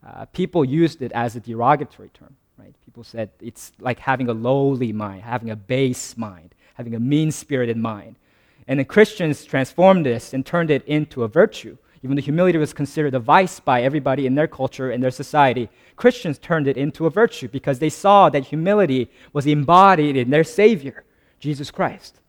uh, 0.05 0.25
people 0.25 0.63
used 0.63 1.01
it 1.01 1.11
as 1.11 1.35
a 1.35 1.39
derogatory 1.39 2.09
term. 2.13 2.35
Right? 2.57 2.73
People 2.85 3.03
said 3.03 3.31
it's 3.41 3.71
like 3.79 3.99
having 3.99 4.29
a 4.29 4.33
lowly 4.33 4.93
mind, 4.93 5.23
having 5.23 5.49
a 5.49 5.55
base 5.55 6.17
mind, 6.17 6.55
having 6.79 6.95
a 6.95 6.99
mean 6.99 7.29
spirited 7.29 7.75
mind. 7.75 8.15
And 8.65 8.79
the 8.79 8.85
Christians 8.85 9.43
transformed 9.43 10.05
this 10.05 10.33
and 10.33 10.45
turned 10.45 10.71
it 10.71 10.85
into 10.87 11.23
a 11.23 11.27
virtue. 11.27 11.77
Even 12.03 12.15
though 12.15 12.21
humility 12.21 12.57
was 12.57 12.71
considered 12.71 13.13
a 13.13 13.19
vice 13.19 13.59
by 13.59 13.83
everybody 13.83 14.25
in 14.25 14.33
their 14.33 14.47
culture 14.47 14.89
and 14.89 15.03
their 15.03 15.11
society, 15.11 15.67
Christians 15.97 16.39
turned 16.39 16.69
it 16.69 16.77
into 16.77 17.05
a 17.05 17.09
virtue 17.09 17.49
because 17.49 17.79
they 17.79 17.89
saw 17.89 18.29
that 18.29 18.45
humility 18.45 19.11
was 19.33 19.45
embodied 19.45 20.15
in 20.15 20.29
their 20.29 20.45
Savior, 20.45 21.03
Jesus 21.41 21.69
Christ. 21.69 22.21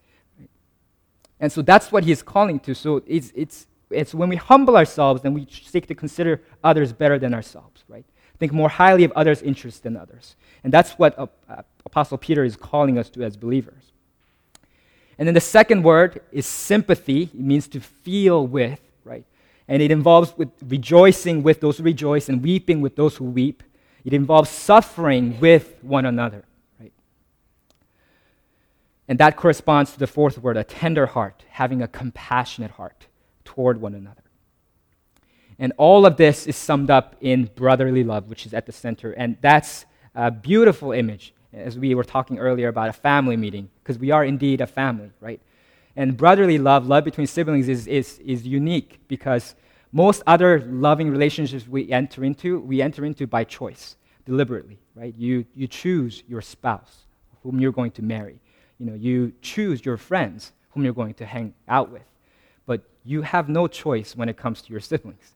And 1.39 1.53
so 1.53 1.63
that's 1.63 1.93
what 1.93 2.03
he's 2.03 2.21
calling 2.21 2.59
to. 2.61 2.75
So 2.75 3.05
it's, 3.07 3.33
it's, 3.37 3.69
it's 3.89 4.13
when 4.13 4.29
we 4.29 4.35
humble 4.35 4.77
ourselves, 4.77 5.23
then 5.23 5.33
we 5.33 5.47
seek 5.49 5.87
to 5.87 5.95
consider 5.95 6.43
others 6.65 6.93
better 6.93 7.21
than 7.21 7.35
ourselves, 7.35 7.85
right? 7.87 8.05
Think 8.41 8.53
more 8.53 8.69
highly 8.69 9.05
of 9.05 9.13
others' 9.13 9.43
interests 9.43 9.79
than 9.79 9.97
others. 9.97 10.35
And 10.65 10.73
that's 10.73 10.93
what 10.93 11.17
uh, 11.17 11.29
uh, 11.49 11.63
Apostle 11.87 12.19
Peter 12.19 12.43
is 12.43 12.57
calling 12.57 12.99
us 12.99 13.09
to 13.11 13.23
as 13.23 13.37
believers. 13.37 13.90
And 15.21 15.27
then 15.27 15.35
the 15.35 15.41
second 15.41 15.83
word 15.83 16.23
is 16.33 16.47
sympathy. 16.47 17.25
It 17.25 17.35
means 17.35 17.69
to 17.69 17.81
feel 17.81 18.47
with, 18.47 18.81
right? 19.05 19.27
And 19.69 19.83
it 19.83 19.91
involves 19.91 20.35
with 20.39 20.49
rejoicing 20.67 21.43
with 21.43 21.61
those 21.61 21.77
who 21.77 21.85
rejoice 21.85 22.31
and 22.31 22.43
weeping 22.43 22.81
with 22.81 22.97
those 22.97 23.17
who 23.19 23.27
weep. 23.27 23.63
It 24.03 24.15
involves 24.15 24.49
suffering 24.49 25.39
with 25.39 25.77
one 25.83 26.07
another, 26.07 26.45
right? 26.81 26.95
And 29.09 29.19
that 29.19 29.37
corresponds 29.37 29.93
to 29.93 29.99
the 29.99 30.07
fourth 30.07 30.39
word, 30.39 30.57
a 30.57 30.65
tender 30.65 31.05
heart, 31.05 31.45
having 31.51 31.83
a 31.83 31.87
compassionate 31.87 32.71
heart 32.71 33.07
toward 33.45 33.79
one 33.79 33.95
another. 33.95 34.23
And 35.59 35.75
all 35.77 36.07
of 36.07 36.17
this 36.17 36.47
is 36.47 36.57
summed 36.57 36.91
up 36.91 37.15
in 37.21 37.51
brotherly 37.55 38.05
love, 38.05 38.31
which 38.31 38.47
is 38.47 38.55
at 38.55 38.65
the 38.65 38.73
center. 38.73 39.13
And 39.13 39.37
that's 39.43 39.85
a 40.15 40.31
beautiful 40.31 40.93
image, 40.93 41.35
as 41.53 41.79
we 41.79 41.95
were 41.95 42.05
talking 42.05 42.39
earlier 42.39 42.69
about 42.69 42.89
a 42.89 42.93
family 42.93 43.37
meeting, 43.37 43.69
because 43.83 43.99
we 43.99 44.11
are 44.11 44.25
indeed 44.25 44.61
a 44.61 44.67
family, 44.67 45.11
right? 45.21 45.41
And 45.97 46.17
brotherly 46.17 46.59
love, 46.59 46.87
love 46.87 47.05
between 47.05 47.27
siblings, 47.27 47.69
is, 47.69 47.87
is, 47.87 48.19
is 48.25 48.47
unique 48.47 49.01
because 49.09 49.55
most 49.93 50.23
other 50.27 50.61
loving 50.61 51.11
relationships 51.11 51.67
we 51.67 51.91
enter 51.91 52.25
into, 52.25 52.61
we 52.61 52.81
enter 52.81 53.05
into 53.05 53.27
by 53.27 53.45
choice, 53.45 53.97
deliberately, 54.25 54.79
right? 54.95 55.15
You, 55.17 55.45
you 55.55 55.67
choose 55.67 56.23
your 56.29 56.41
spouse, 56.41 57.07
whom 57.43 57.61
you're 57.61 57.73
going 57.73 57.91
to 57.93 58.03
marry. 58.03 58.39
You 58.79 58.87
know, 58.87 58.95
you 58.95 59.33
choose 59.43 59.85
your 59.85 59.97
friends, 59.97 60.53
whom 60.71 60.85
you're 60.85 60.93
going 60.93 61.15
to 61.15 61.27
hang 61.27 61.55
out 61.69 61.91
with 61.91 62.03
but 62.71 62.83
you 63.05 63.23
have 63.23 63.49
no 63.49 63.67
choice 63.67 64.15
when 64.15 64.29
it 64.29 64.37
comes 64.37 64.63
to 64.63 64.71
your 64.71 64.79
siblings. 64.79 65.33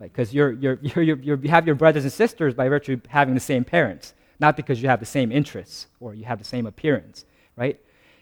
Because 0.00 0.32
you're, 0.32 0.52
you're, 0.52 0.78
you're, 0.82 1.02
you're, 1.02 1.36
you 1.36 1.50
have 1.50 1.66
your 1.66 1.76
brothers 1.76 2.04
and 2.04 2.10
sisters 2.10 2.54
by 2.54 2.66
virtue 2.70 2.94
of 2.94 3.04
having 3.08 3.34
the 3.34 3.40
same 3.40 3.62
parents, 3.62 4.14
not 4.40 4.56
because 4.56 4.82
you 4.82 4.88
have 4.88 5.00
the 5.00 5.06
same 5.06 5.32
interests 5.32 5.86
or 6.00 6.14
you 6.14 6.24
have 6.24 6.38
the 6.38 6.44
same 6.44 6.66
appearance, 6.66 7.24
right? 7.56 7.80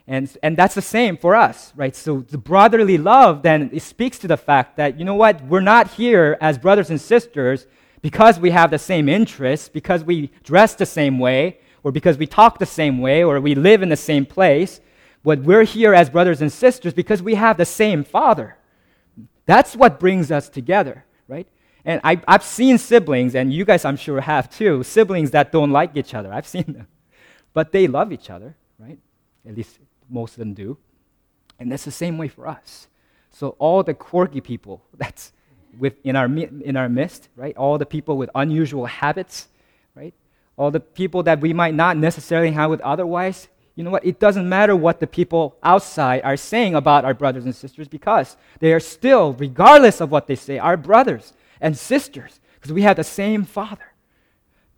And, 0.08 0.34
and 0.42 0.56
that's 0.56 0.74
the 0.74 0.82
same 0.82 1.16
for 1.16 1.34
us, 1.34 1.72
right? 1.74 1.94
So 1.94 2.20
the 2.20 2.38
brotherly 2.38 2.96
love 2.96 3.42
then 3.42 3.70
it 3.72 3.82
speaks 3.82 4.18
to 4.20 4.28
the 4.28 4.36
fact 4.36 4.76
that, 4.76 4.98
you 4.98 5.04
know 5.04 5.14
what, 5.14 5.44
we're 5.44 5.60
not 5.60 5.92
here 5.92 6.36
as 6.40 6.58
brothers 6.58 6.90
and 6.90 7.00
sisters 7.00 7.66
because 8.02 8.38
we 8.38 8.50
have 8.50 8.70
the 8.70 8.78
same 8.78 9.08
interests, 9.08 9.68
because 9.68 10.04
we 10.04 10.30
dress 10.44 10.74
the 10.74 10.86
same 10.86 11.18
way, 11.18 11.58
or 11.82 11.90
because 11.90 12.18
we 12.18 12.26
talk 12.26 12.58
the 12.58 12.66
same 12.66 12.98
way, 12.98 13.24
or 13.24 13.40
we 13.40 13.54
live 13.54 13.82
in 13.82 13.88
the 13.88 13.96
same 13.96 14.26
place. 14.26 14.80
But 15.24 15.40
we're 15.40 15.64
here 15.64 15.92
as 15.92 16.08
brothers 16.08 16.40
and 16.40 16.52
sisters 16.52 16.92
because 16.94 17.20
we 17.20 17.34
have 17.34 17.56
the 17.56 17.64
same 17.64 18.04
Father. 18.04 18.56
That's 19.44 19.74
what 19.74 19.98
brings 19.98 20.30
us 20.30 20.48
together? 20.48 21.04
And 21.86 22.00
I, 22.02 22.20
have 22.26 22.42
seen 22.42 22.78
siblings, 22.78 23.36
and 23.36 23.52
you 23.52 23.64
guys 23.64 23.84
I'm 23.84 23.96
sure 23.96 24.20
have 24.20 24.50
too, 24.50 24.82
siblings 24.82 25.30
that 25.30 25.52
don't 25.52 25.70
like 25.70 25.96
each 25.96 26.14
other. 26.14 26.32
I've 26.32 26.46
seen 26.46 26.64
them. 26.64 26.88
But 27.54 27.70
they 27.70 27.86
love 27.86 28.12
each 28.12 28.28
other, 28.28 28.56
right? 28.76 28.98
At 29.48 29.56
least 29.56 29.78
most 30.10 30.32
of 30.32 30.40
them 30.40 30.52
do. 30.52 30.76
And 31.60 31.70
that's 31.70 31.84
the 31.84 31.92
same 31.92 32.18
way 32.18 32.26
for 32.26 32.48
us. 32.48 32.88
So 33.30 33.50
all 33.60 33.84
the 33.84 33.94
quirky 33.94 34.40
people 34.40 34.82
that's 34.96 35.32
in 36.02 36.16
our 36.16 36.26
in 36.26 36.76
our 36.76 36.88
midst, 36.88 37.28
right? 37.36 37.56
All 37.56 37.78
the 37.78 37.86
people 37.86 38.16
with 38.16 38.30
unusual 38.34 38.86
habits, 38.86 39.46
right? 39.94 40.12
All 40.56 40.72
the 40.72 40.80
people 40.80 41.22
that 41.22 41.40
we 41.40 41.52
might 41.52 41.74
not 41.74 41.96
necessarily 41.96 42.50
have 42.50 42.68
with 42.68 42.80
otherwise. 42.80 43.46
You 43.76 43.84
know 43.84 43.90
what? 43.90 44.04
It 44.04 44.18
doesn't 44.18 44.48
matter 44.48 44.74
what 44.74 45.00
the 45.00 45.06
people 45.06 45.56
outside 45.62 46.22
are 46.24 46.36
saying 46.36 46.74
about 46.74 47.04
our 47.04 47.14
brothers 47.14 47.44
and 47.44 47.54
sisters 47.54 47.86
because 47.86 48.36
they 48.58 48.72
are 48.72 48.80
still, 48.80 49.34
regardless 49.34 50.00
of 50.00 50.10
what 50.10 50.26
they 50.26 50.34
say, 50.34 50.58
our 50.58 50.78
brothers 50.78 51.34
and 51.60 51.76
sisters 51.76 52.40
because 52.54 52.72
we 52.72 52.82
have 52.82 52.96
the 52.96 53.04
same 53.04 53.44
Father. 53.44 53.92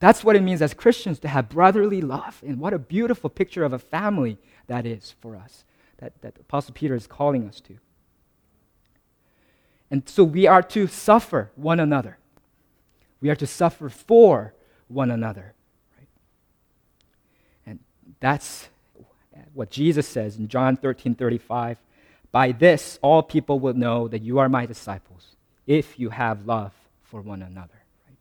That's 0.00 0.22
what 0.22 0.36
it 0.36 0.42
means 0.42 0.62
as 0.62 0.74
Christians 0.74 1.18
to 1.20 1.28
have 1.28 1.48
brotherly 1.48 2.00
love. 2.00 2.42
And 2.46 2.60
what 2.60 2.72
a 2.72 2.78
beautiful 2.78 3.30
picture 3.30 3.64
of 3.64 3.72
a 3.72 3.78
family 3.78 4.38
that 4.68 4.86
is 4.86 5.14
for 5.20 5.34
us, 5.34 5.64
that, 5.98 6.20
that 6.22 6.38
Apostle 6.38 6.74
Peter 6.74 6.94
is 6.94 7.06
calling 7.06 7.48
us 7.48 7.60
to. 7.62 7.78
And 9.90 10.08
so 10.08 10.22
we 10.22 10.46
are 10.46 10.62
to 10.62 10.86
suffer 10.86 11.50
one 11.56 11.80
another. 11.80 12.18
We 13.20 13.30
are 13.30 13.36
to 13.36 13.46
suffer 13.46 13.88
for 13.88 14.54
one 14.86 15.10
another. 15.10 15.54
Right? 15.98 16.08
And 17.66 17.78
that's 18.20 18.68
what 19.54 19.70
Jesus 19.70 20.06
says 20.06 20.36
in 20.36 20.48
John 20.48 20.76
13 20.76 21.14
35. 21.14 21.78
By 22.30 22.52
this, 22.52 22.98
all 23.02 23.22
people 23.22 23.58
will 23.58 23.74
know 23.74 24.06
that 24.08 24.22
you 24.22 24.38
are 24.38 24.48
my 24.48 24.66
disciples, 24.66 25.36
if 25.68 26.00
you 26.00 26.10
have 26.10 26.46
love 26.46 26.72
for 27.02 27.20
one 27.20 27.42
another. 27.42 27.80
Right? 28.08 28.16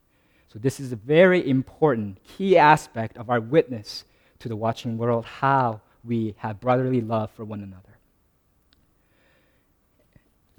So, 0.53 0.59
this 0.59 0.79
is 0.79 0.91
a 0.91 0.95
very 0.95 1.49
important, 1.49 2.23
key 2.23 2.57
aspect 2.57 3.17
of 3.17 3.31
our 3.31 3.39
witness 3.39 4.03
to 4.39 4.49
the 4.49 4.55
watching 4.55 4.99
world 4.99 5.25
how 5.25 5.81
we 6.03 6.35
have 6.37 6.59
brotherly 6.59 7.01
love 7.01 7.31
for 7.31 7.43
one 7.43 7.63
another. 7.63 7.97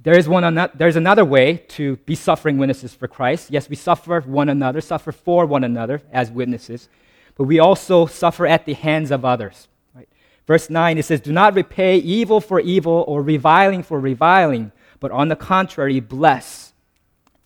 There 0.01 0.17
is 0.17 0.29
one 0.29 0.45
another, 0.45 0.73
there's 0.77 0.97
another 0.97 1.25
way 1.25 1.57
to 1.69 1.97
be 1.97 2.15
suffering 2.15 2.57
witnesses 2.57 2.95
for 2.95 3.09
Christ. 3.09 3.51
Yes, 3.51 3.69
we 3.69 3.77
suffer 3.77 4.21
one 4.21 4.49
another, 4.49 4.81
suffer 4.81 5.11
for 5.11 5.45
one 5.45 5.65
another 5.65 6.03
as 6.13 6.31
witnesses, 6.31 6.89
but 7.37 7.45
we 7.45 7.59
also 7.59 8.07
suffer 8.07 8.47
at 8.47 8.65
the 8.65 8.75
hands 8.75 9.11
of 9.11 9.25
others. 9.25 9.67
Right? 9.95 10.09
Verse 10.47 10.71
9, 10.71 10.99
it 10.99 11.05
says, 11.05 11.21
Do 11.21 11.33
not 11.33 11.55
repay 11.55 11.97
evil 11.97 12.41
for 12.41 12.61
evil 12.61 13.05
or 13.09 13.23
reviling 13.23 13.83
for 13.83 13.99
reviling, 13.99 14.71
but 15.01 15.11
on 15.11 15.29
the 15.29 15.37
contrary, 15.37 15.99
bless. 15.99 16.68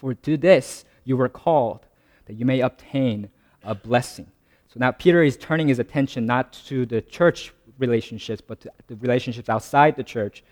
For 0.02 0.14
to 0.14 0.36
this 0.36 0.84
you 1.04 1.16
were 1.16 1.28
called, 1.28 1.86
that 2.26 2.34
you 2.34 2.44
may 2.44 2.60
obtain 2.60 3.30
a 3.62 3.72
blessing. 3.72 4.26
So 4.66 4.80
now 4.80 4.90
Peter 4.90 5.22
is 5.22 5.36
turning 5.36 5.68
his 5.68 5.78
attention 5.78 6.26
not 6.26 6.52
to 6.66 6.84
the 6.84 7.00
church 7.00 7.54
relationships, 7.78 8.42
but 8.44 8.60
to 8.62 8.70
the 8.88 8.96
relationships 8.96 9.48
outside 9.48 9.94
the 9.94 10.02
church. 10.02 10.42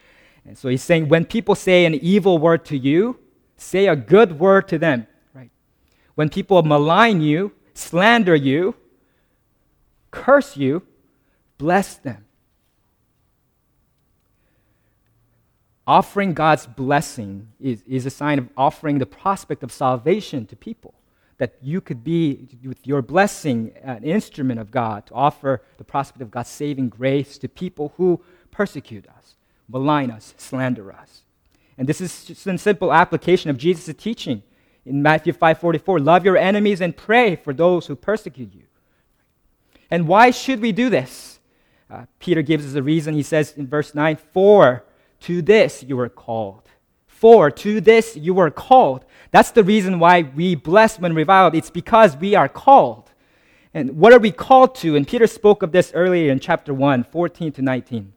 And 0.46 0.56
so 0.56 0.68
he's 0.68 0.84
saying, 0.84 1.08
when 1.08 1.24
people 1.24 1.56
say 1.56 1.84
an 1.84 1.96
evil 1.96 2.38
word 2.38 2.64
to 2.66 2.78
you, 2.78 3.18
say 3.56 3.88
a 3.88 3.96
good 3.96 4.38
word 4.38 4.68
to 4.68 4.78
them. 4.78 5.08
Right? 5.34 5.50
When 6.14 6.30
people 6.30 6.62
malign 6.62 7.20
you, 7.20 7.50
slander 7.74 8.36
you, 8.36 8.76
curse 10.12 10.56
you, 10.56 10.82
bless 11.58 11.96
them. 11.96 12.24
Offering 15.90 16.34
God's 16.34 16.66
blessing 16.66 17.48
is, 17.58 17.82
is 17.86 18.06
a 18.06 18.10
sign 18.10 18.38
of 18.38 18.48
offering 18.56 18.98
the 18.98 19.06
prospect 19.06 19.64
of 19.64 19.72
salvation 19.72 20.46
to 20.46 20.54
people. 20.54 20.94
That 21.38 21.56
you 21.60 21.80
could 21.80 22.04
be, 22.04 22.46
with 22.62 22.86
your 22.86 23.02
blessing, 23.02 23.72
an 23.82 24.04
instrument 24.04 24.60
of 24.60 24.70
God 24.70 25.06
to 25.06 25.14
offer 25.14 25.62
the 25.78 25.84
prospect 25.84 26.22
of 26.22 26.30
God's 26.30 26.50
saving 26.50 26.90
grace 26.90 27.38
to 27.38 27.48
people 27.48 27.92
who 27.96 28.20
persecute 28.52 29.08
us 29.08 29.34
malign 29.70 30.10
us, 30.10 30.34
slander 30.36 30.92
us. 30.92 31.22
And 31.78 31.88
this 31.88 32.00
is 32.00 32.24
just 32.24 32.46
a 32.46 32.58
simple 32.58 32.92
application 32.92 33.50
of 33.50 33.56
Jesus' 33.56 33.94
teaching 33.96 34.42
in 34.84 35.02
Matthew 35.02 35.32
5:44, 35.32 35.98
love 35.98 36.24
your 36.24 36.36
enemies 36.36 36.80
and 36.80 36.96
pray 36.96 37.36
for 37.36 37.52
those 37.52 37.86
who 37.86 37.94
persecute 37.94 38.54
you. 38.54 38.64
And 39.90 40.08
why 40.08 40.30
should 40.30 40.60
we 40.60 40.72
do 40.72 40.88
this? 40.88 41.38
Uh, 41.90 42.06
Peter 42.18 42.42
gives 42.42 42.66
us 42.66 42.74
a 42.74 42.82
reason. 42.82 43.14
He 43.14 43.22
says 43.22 43.52
in 43.56 43.66
verse 43.66 43.94
9, 43.94 44.16
For 44.16 44.84
to 45.20 45.42
this 45.42 45.82
you 45.82 45.96
were 45.96 46.08
called. 46.08 46.62
For 47.06 47.50
to 47.50 47.80
this 47.80 48.16
you 48.16 48.34
were 48.34 48.50
called. 48.50 49.04
That's 49.30 49.50
the 49.50 49.64
reason 49.64 49.98
why 49.98 50.22
we 50.22 50.54
bless 50.54 50.98
when 50.98 51.14
reviled. 51.14 51.54
It's 51.54 51.70
because 51.70 52.16
we 52.16 52.34
are 52.34 52.48
called. 52.48 53.10
And 53.72 53.98
what 53.98 54.12
are 54.12 54.18
we 54.18 54.32
called 54.32 54.74
to? 54.76 54.96
And 54.96 55.06
Peter 55.06 55.26
spoke 55.26 55.62
of 55.62 55.72
this 55.72 55.92
earlier 55.94 56.32
in 56.32 56.40
chapter 56.40 56.74
1, 56.74 57.04
14 57.04 57.52
to 57.52 57.62
19. 57.62 58.12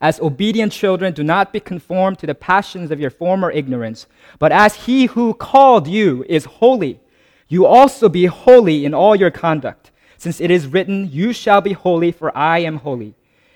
As 0.00 0.20
obedient 0.20 0.72
children, 0.72 1.14
do 1.14 1.22
not 1.22 1.52
be 1.52 1.60
conformed 1.60 2.18
to 2.18 2.26
the 2.26 2.34
passions 2.34 2.90
of 2.90 3.00
your 3.00 3.10
former 3.10 3.50
ignorance, 3.50 4.06
but 4.38 4.50
as 4.50 4.86
he 4.86 5.06
who 5.06 5.32
called 5.32 5.86
you 5.86 6.24
is 6.28 6.44
holy, 6.44 7.00
you 7.48 7.66
also 7.66 8.08
be 8.08 8.26
holy 8.26 8.84
in 8.84 8.94
all 8.94 9.14
your 9.14 9.30
conduct, 9.30 9.92
since 10.16 10.40
it 10.40 10.50
is 10.50 10.66
written, 10.66 11.08
You 11.10 11.32
shall 11.32 11.60
be 11.60 11.72
holy, 11.72 12.10
for 12.10 12.36
I 12.36 12.58
am 12.60 12.78
holy. 12.78 13.14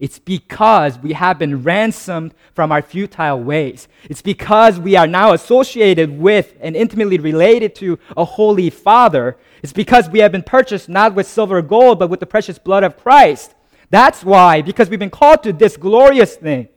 It's 0.00 0.18
because 0.18 0.98
we 0.98 1.12
have 1.12 1.38
been 1.38 1.62
ransomed 1.62 2.34
from 2.52 2.72
our 2.72 2.82
futile 2.82 3.40
ways. 3.40 3.86
It's 4.10 4.22
because 4.22 4.78
we 4.78 4.96
are 4.96 5.06
now 5.06 5.32
associated 5.32 6.18
with 6.18 6.54
and 6.60 6.74
intimately 6.74 7.18
related 7.18 7.74
to 7.76 7.98
a 8.16 8.24
holy 8.24 8.70
Father. 8.70 9.36
It's 9.62 9.72
because 9.72 10.08
we 10.08 10.18
have 10.18 10.32
been 10.32 10.42
purchased 10.42 10.88
not 10.88 11.14
with 11.14 11.28
silver 11.28 11.58
or 11.58 11.62
gold, 11.62 11.98
but 11.98 12.10
with 12.10 12.20
the 12.20 12.26
precious 12.26 12.58
blood 12.58 12.82
of 12.82 12.96
Christ. 12.96 13.54
That's 13.90 14.24
why, 14.24 14.62
because 14.62 14.90
we've 14.90 14.98
been 14.98 15.10
called 15.10 15.44
to 15.44 15.52
this 15.52 15.76
glorious 15.76 16.34
thing, 16.34 16.68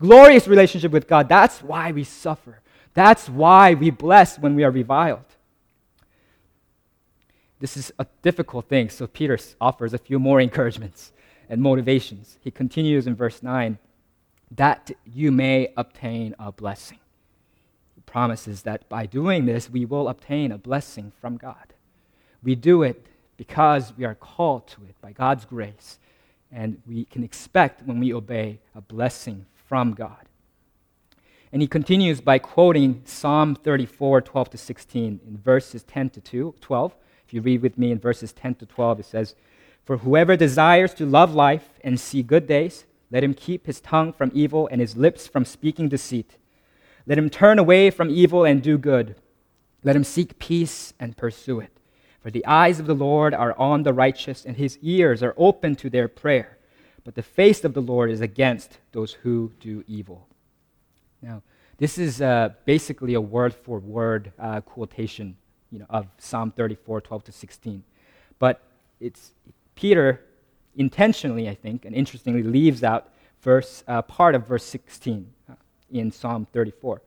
glorious 0.00 0.48
relationship 0.48 0.90
with 0.90 1.06
God, 1.06 1.28
that's 1.28 1.62
why 1.62 1.92
we 1.92 2.02
suffer. 2.02 2.60
That's 2.92 3.28
why 3.28 3.74
we 3.74 3.90
bless 3.90 4.38
when 4.38 4.56
we 4.56 4.64
are 4.64 4.70
reviled. 4.70 5.24
This 7.60 7.76
is 7.76 7.92
a 7.98 8.06
difficult 8.22 8.68
thing, 8.68 8.90
so 8.90 9.06
Peter 9.06 9.38
offers 9.60 9.94
a 9.94 9.98
few 9.98 10.18
more 10.18 10.40
encouragements 10.40 11.12
and 11.48 11.60
motivations. 11.60 12.38
He 12.40 12.50
continues 12.50 13.06
in 13.06 13.14
verse 13.14 13.42
9 13.42 13.78
that 14.50 14.90
you 15.04 15.32
may 15.32 15.72
obtain 15.76 16.34
a 16.38 16.52
blessing. 16.52 16.98
He 17.94 18.00
promises 18.02 18.62
that 18.62 18.88
by 18.88 19.06
doing 19.06 19.46
this, 19.46 19.68
we 19.68 19.84
will 19.84 20.08
obtain 20.08 20.52
a 20.52 20.58
blessing 20.58 21.12
from 21.20 21.36
God. 21.36 21.74
We 22.42 22.54
do 22.54 22.82
it 22.82 23.06
because 23.36 23.92
we 23.96 24.04
are 24.04 24.14
called 24.14 24.68
to 24.68 24.82
it 24.88 24.94
by 25.00 25.12
God's 25.12 25.44
grace, 25.44 25.98
and 26.52 26.80
we 26.86 27.04
can 27.04 27.24
expect 27.24 27.82
when 27.82 27.98
we 27.98 28.12
obey 28.12 28.60
a 28.74 28.80
blessing 28.80 29.46
from 29.66 29.92
God. 29.92 30.28
And 31.52 31.62
he 31.62 31.68
continues 31.68 32.20
by 32.20 32.38
quoting 32.38 33.02
Psalm 33.04 33.54
34, 33.54 34.22
12 34.22 34.50
to 34.50 34.58
16, 34.58 35.20
in 35.26 35.38
verses 35.38 35.82
10 35.84 36.10
to 36.10 36.52
12. 36.60 36.96
If 37.26 37.32
you 37.32 37.40
read 37.40 37.62
with 37.62 37.78
me 37.78 37.90
in 37.90 37.98
verses 37.98 38.32
10 38.32 38.56
to 38.56 38.66
12, 38.66 39.00
it 39.00 39.06
says, 39.06 39.34
For 39.84 39.98
whoever 39.98 40.36
desires 40.36 40.94
to 40.94 41.06
love 41.06 41.34
life 41.34 41.68
and 41.82 42.00
see 42.00 42.22
good 42.22 42.46
days, 42.46 42.84
let 43.10 43.22
him 43.22 43.34
keep 43.34 43.66
his 43.66 43.80
tongue 43.80 44.12
from 44.12 44.30
evil 44.34 44.68
and 44.70 44.80
his 44.80 44.96
lips 44.96 45.26
from 45.26 45.44
speaking 45.44 45.88
deceit. 45.88 46.36
Let 47.06 47.18
him 47.18 47.28
turn 47.28 47.58
away 47.58 47.90
from 47.90 48.08
evil 48.08 48.44
and 48.44 48.62
do 48.62 48.78
good. 48.78 49.16
Let 49.82 49.94
him 49.94 50.04
seek 50.04 50.38
peace 50.38 50.94
and 50.98 51.16
pursue 51.16 51.60
it. 51.60 51.70
For 52.22 52.30
the 52.30 52.46
eyes 52.46 52.80
of 52.80 52.86
the 52.86 52.94
Lord 52.94 53.34
are 53.34 53.56
on 53.58 53.82
the 53.82 53.92
righteous, 53.92 54.46
and 54.46 54.56
his 54.56 54.78
ears 54.80 55.22
are 55.22 55.34
open 55.36 55.76
to 55.76 55.90
their 55.90 56.08
prayer. 56.08 56.56
But 57.04 57.14
the 57.14 57.22
face 57.22 57.64
of 57.64 57.74
the 57.74 57.82
Lord 57.82 58.10
is 58.10 58.22
against 58.22 58.78
those 58.92 59.12
who 59.12 59.52
do 59.60 59.84
evil. 59.86 60.26
Now, 61.20 61.42
this 61.76 61.98
is 61.98 62.22
uh, 62.22 62.50
basically 62.64 63.12
a 63.12 63.20
word 63.20 63.52
for 63.52 63.78
word 63.78 64.32
uh, 64.38 64.62
quotation 64.62 65.36
you 65.70 65.80
know, 65.80 65.86
of 65.90 66.06
Psalm 66.16 66.50
34, 66.50 67.02
12 67.02 67.24
to 67.24 67.32
16. 67.32 67.84
But 68.38 68.62
it's 69.00 69.32
Peter 69.74 70.24
intentionally, 70.76 71.48
I 71.48 71.54
think, 71.54 71.84
and 71.84 71.94
interestingly 71.94 72.42
leaves 72.42 72.82
out 72.82 73.08
verse, 73.40 73.84
uh, 73.86 74.02
part 74.02 74.34
of 74.34 74.46
verse 74.46 74.64
16 74.64 75.30
uh, 75.48 75.54
in 75.90 76.10
Psalm 76.10 76.46
34. 76.52 77.02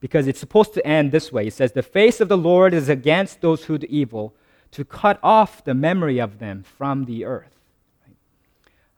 Because 0.00 0.26
it's 0.26 0.40
supposed 0.40 0.72
to 0.74 0.86
end 0.86 1.12
this 1.12 1.30
way. 1.30 1.48
It 1.48 1.52
says, 1.52 1.72
The 1.72 1.82
face 1.82 2.20
of 2.20 2.28
the 2.28 2.38
Lord 2.38 2.72
is 2.72 2.88
against 2.88 3.40
those 3.40 3.64
who 3.64 3.76
do 3.78 3.86
evil, 3.90 4.34
to 4.70 4.84
cut 4.84 5.18
off 5.22 5.64
the 5.64 5.74
memory 5.74 6.18
of 6.18 6.38
them 6.38 6.62
from 6.62 7.04
the 7.04 7.24
earth. 7.24 7.58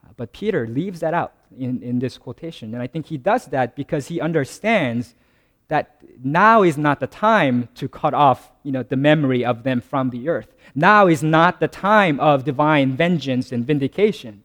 Uh, 0.05 0.11
but 0.17 0.33
Peter 0.33 0.67
leaves 0.67 1.01
that 1.01 1.15
out 1.15 1.33
in, 1.59 1.83
in 1.83 1.99
this 1.99 2.19
quotation. 2.19 2.75
And 2.75 2.83
I 2.83 2.87
think 2.87 3.07
he 3.07 3.17
does 3.17 3.47
that 3.47 3.75
because 3.75 4.09
he 4.09 4.21
understands 4.21 5.15
that 5.73 5.97
now 6.23 6.63
is 6.63 6.77
not 6.77 7.01
the 7.01 7.07
time 7.07 7.67
to 7.77 7.89
cut 7.89 8.13
off 8.13 8.53
you 8.63 8.71
know, 8.71 8.83
the 8.83 8.95
memory 9.11 9.43
of 9.43 9.63
them 9.63 9.81
from 9.81 10.11
the 10.11 10.29
earth. 10.29 10.55
Now 10.75 11.07
is 11.07 11.23
not 11.23 11.61
the 11.61 11.67
time 11.67 12.21
of 12.21 12.45
divine 12.45 12.95
vengeance 12.95 13.53
and 13.53 13.67
vindication. 13.67 14.45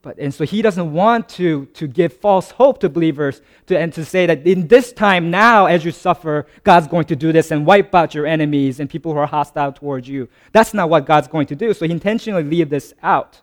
But, 0.00 0.16
and 0.18 0.32
so 0.32 0.44
he 0.44 0.62
doesn't 0.62 0.92
want 0.92 1.28
to, 1.30 1.66
to 1.74 1.88
give 1.88 2.12
false 2.12 2.52
hope 2.52 2.78
to 2.80 2.88
believers 2.88 3.42
to, 3.66 3.76
and 3.76 3.92
to 3.94 4.04
say 4.04 4.26
that 4.26 4.46
in 4.46 4.68
this 4.68 4.92
time 4.92 5.28
now, 5.28 5.66
as 5.66 5.84
you 5.84 5.90
suffer, 5.90 6.46
God's 6.62 6.86
going 6.86 7.06
to 7.06 7.16
do 7.16 7.32
this 7.32 7.50
and 7.50 7.66
wipe 7.66 7.92
out 7.92 8.14
your 8.14 8.26
enemies 8.26 8.78
and 8.78 8.88
people 8.88 9.12
who 9.12 9.18
are 9.18 9.26
hostile 9.26 9.72
towards 9.72 10.08
you. 10.08 10.28
That's 10.52 10.72
not 10.72 10.88
what 10.88 11.04
God's 11.04 11.26
going 11.26 11.48
to 11.48 11.56
do. 11.56 11.74
So 11.74 11.84
he 11.84 11.90
intentionally 11.90 12.44
leave 12.44 12.70
this 12.70 12.94
out. 13.02 13.40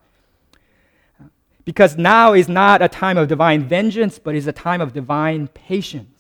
Because 1.65 1.97
now 1.97 2.31
is 2.31 2.47
not 2.47 2.81
a 2.81 2.87
time 2.87 3.17
of 3.17 3.27
divine 3.27 3.67
vengeance, 3.67 4.17
but 4.17 4.33
is 4.33 4.47
a 4.47 4.53
time 4.53 4.79
of 4.79 4.93
divine 4.93 5.49
patience. 5.49 6.16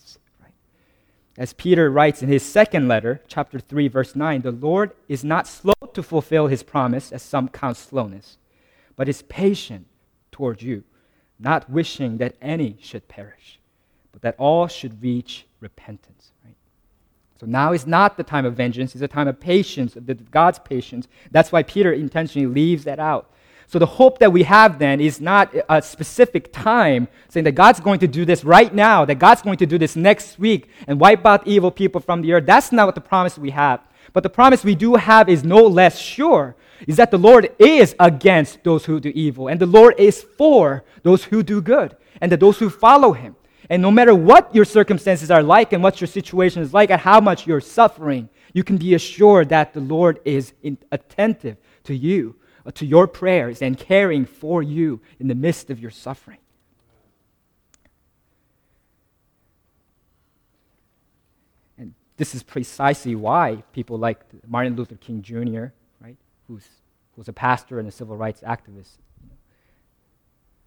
As 1.37 1.53
Peter 1.53 1.91
writes 1.91 2.23
in 2.23 2.29
his 2.29 2.43
second 2.43 2.87
letter, 2.87 3.21
chapter 3.27 3.59
3, 3.59 3.87
verse 3.89 4.15
9, 4.15 4.41
the 4.41 4.51
Lord 4.51 4.91
is 5.07 5.23
not 5.23 5.47
slow 5.47 5.73
to 5.93 6.01
fulfill 6.01 6.47
his 6.47 6.63
promise, 6.63 7.11
as 7.11 7.21
some 7.21 7.47
count 7.47 7.77
slowness, 7.77 8.37
but 8.95 9.07
is 9.07 9.21
patient 9.23 9.85
toward 10.31 10.63
you, 10.63 10.83
not 11.39 11.69
wishing 11.69 12.17
that 12.17 12.35
any 12.41 12.77
should 12.81 13.07
perish, 13.07 13.59
but 14.11 14.23
that 14.23 14.35
all 14.39 14.67
should 14.67 15.01
reach 15.03 15.45
repentance. 15.59 16.31
Right? 16.43 16.55
So 17.39 17.45
now 17.45 17.71
is 17.71 17.85
not 17.85 18.17
the 18.17 18.23
time 18.23 18.45
of 18.45 18.55
vengeance, 18.55 18.95
it's 18.95 19.03
a 19.03 19.07
time 19.07 19.27
of 19.27 19.39
patience, 19.39 19.95
of 19.95 20.31
God's 20.31 20.57
patience. 20.57 21.07
That's 21.29 21.51
why 21.51 21.61
Peter 21.61 21.93
intentionally 21.93 22.47
leaves 22.47 22.83
that 22.85 22.99
out. 22.99 23.31
So 23.69 23.79
the 23.79 23.85
hope 23.85 24.19
that 24.19 24.31
we 24.31 24.43
have 24.43 24.79
then 24.79 25.01
is 25.01 25.19
not 25.19 25.53
a 25.69 25.81
specific 25.81 26.53
time 26.53 27.09
saying 27.27 27.43
that 27.43 27.51
God's 27.51 27.81
going 27.81 27.99
to 27.99 28.07
do 28.07 28.23
this 28.23 28.45
right 28.45 28.73
now, 28.73 29.03
that 29.03 29.19
God's 29.19 29.41
going 29.41 29.57
to 29.57 29.65
do 29.65 29.77
this 29.77 29.97
next 29.97 30.39
week 30.39 30.69
and 30.87 30.99
wipe 30.99 31.25
out 31.25 31.45
evil 31.45 31.69
people 31.69 31.99
from 31.99 32.21
the 32.21 32.31
earth. 32.31 32.45
That's 32.45 32.71
not 32.71 32.87
what 32.87 32.95
the 32.95 33.01
promise 33.01 33.37
we 33.37 33.49
have. 33.49 33.81
But 34.13 34.23
the 34.23 34.29
promise 34.29 34.63
we 34.63 34.73
do 34.73 34.95
have 34.95 35.27
is 35.27 35.43
no 35.43 35.57
less 35.57 35.99
sure 35.99 36.55
is 36.87 36.95
that 36.95 37.11
the 37.11 37.17
Lord 37.17 37.49
is 37.59 37.93
against 37.99 38.63
those 38.63 38.85
who 38.85 38.99
do 39.01 39.09
evil, 39.09 39.49
and 39.49 39.59
the 39.59 39.65
Lord 39.65 39.95
is 39.97 40.21
for 40.21 40.85
those 41.03 41.25
who 41.25 41.43
do 41.43 41.61
good, 41.61 41.97
and 42.21 42.31
that 42.31 42.39
those 42.39 42.59
who 42.59 42.69
follow 42.69 43.11
him. 43.11 43.35
And 43.69 43.81
no 43.81 43.91
matter 43.91 44.15
what 44.15 44.55
your 44.55 44.63
circumstances 44.63 45.29
are 45.29 45.43
like 45.43 45.73
and 45.73 45.83
what 45.83 45.99
your 45.99 46.07
situation 46.07 46.61
is 46.61 46.73
like 46.73 46.89
and 46.89 47.01
how 47.01 47.19
much 47.19 47.45
you're 47.45 47.59
suffering, 47.59 48.29
you 48.53 48.63
can 48.63 48.77
be 48.77 48.93
assured 48.93 49.49
that 49.49 49.73
the 49.73 49.81
Lord 49.81 50.21
is 50.23 50.53
attentive 50.91 51.57
to 51.83 51.95
you, 51.95 52.35
Uh, 52.67 52.71
to 52.71 52.85
your 52.85 53.07
prayers, 53.07 53.61
and 53.61 53.77
caring 53.77 54.25
for 54.25 54.61
you 54.61 54.99
in 55.21 55.29
the 55.29 55.35
midst 55.35 55.69
of 55.69 55.79
your 55.79 55.89
suffering. 55.89 56.39
And 61.77 61.93
this 62.17 62.35
is 62.35 62.43
precisely 62.43 63.15
why 63.15 63.63
people 63.71 63.97
like 63.97 64.19
Martin 64.45 64.75
Luther 64.75 64.95
King 64.95 65.21
Jr., 65.21 65.67
right, 66.01 66.17
who's, 66.49 66.67
who's 67.15 67.29
a 67.29 67.33
pastor 67.33 67.79
and 67.79 67.87
a 67.87 67.91
civil 67.91 68.17
rights 68.17 68.41
activist, 68.41 68.97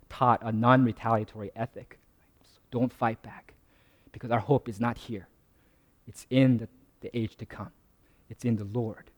taught 0.09 0.41
a 0.43 0.53
non 0.53 0.87
retaliatory 0.87 1.51
ethic. 1.55 1.99
So 2.43 2.61
don't 2.71 2.93
fight 2.95 3.21
back 3.21 3.53
because 4.11 4.31
our 4.31 4.41
hope 4.41 4.71
is 4.71 4.81
not 4.81 4.97
here, 4.97 5.29
it's 6.09 6.27
in 6.31 6.57
the, 6.57 6.69
the 7.03 7.15
age 7.15 7.37
to 7.37 7.45
come, 7.45 7.73
it's 8.31 8.47
in 8.47 8.57
the 8.57 8.65
Lord. 8.65 9.11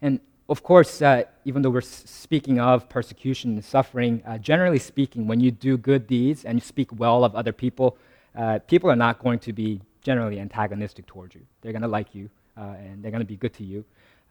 And 0.00 0.20
of 0.50 0.64
course, 0.64 1.00
uh, 1.00 1.22
even 1.44 1.62
though 1.62 1.70
we're 1.70 1.80
speaking 1.80 2.58
of 2.58 2.88
persecution 2.88 3.52
and 3.52 3.64
suffering, 3.64 4.20
uh, 4.26 4.36
generally 4.36 4.80
speaking, 4.80 5.28
when 5.28 5.38
you 5.38 5.52
do 5.52 5.76
good 5.76 6.08
deeds 6.08 6.44
and 6.44 6.56
you 6.56 6.60
speak 6.60 6.88
well 6.98 7.22
of 7.22 7.36
other 7.36 7.52
people, 7.52 7.96
uh, 8.36 8.58
people 8.66 8.90
are 8.90 8.96
not 8.96 9.20
going 9.20 9.38
to 9.38 9.52
be 9.52 9.80
generally 10.02 10.40
antagonistic 10.40 11.06
towards 11.06 11.36
you. 11.36 11.42
They're 11.60 11.72
going 11.72 11.82
to 11.82 11.88
like 11.88 12.16
you, 12.16 12.28
uh, 12.56 12.74
and 12.80 13.00
they're 13.00 13.12
going 13.12 13.22
to 13.22 13.26
be 13.26 13.36
good 13.36 13.54
to 13.54 13.64
you. 13.64 13.84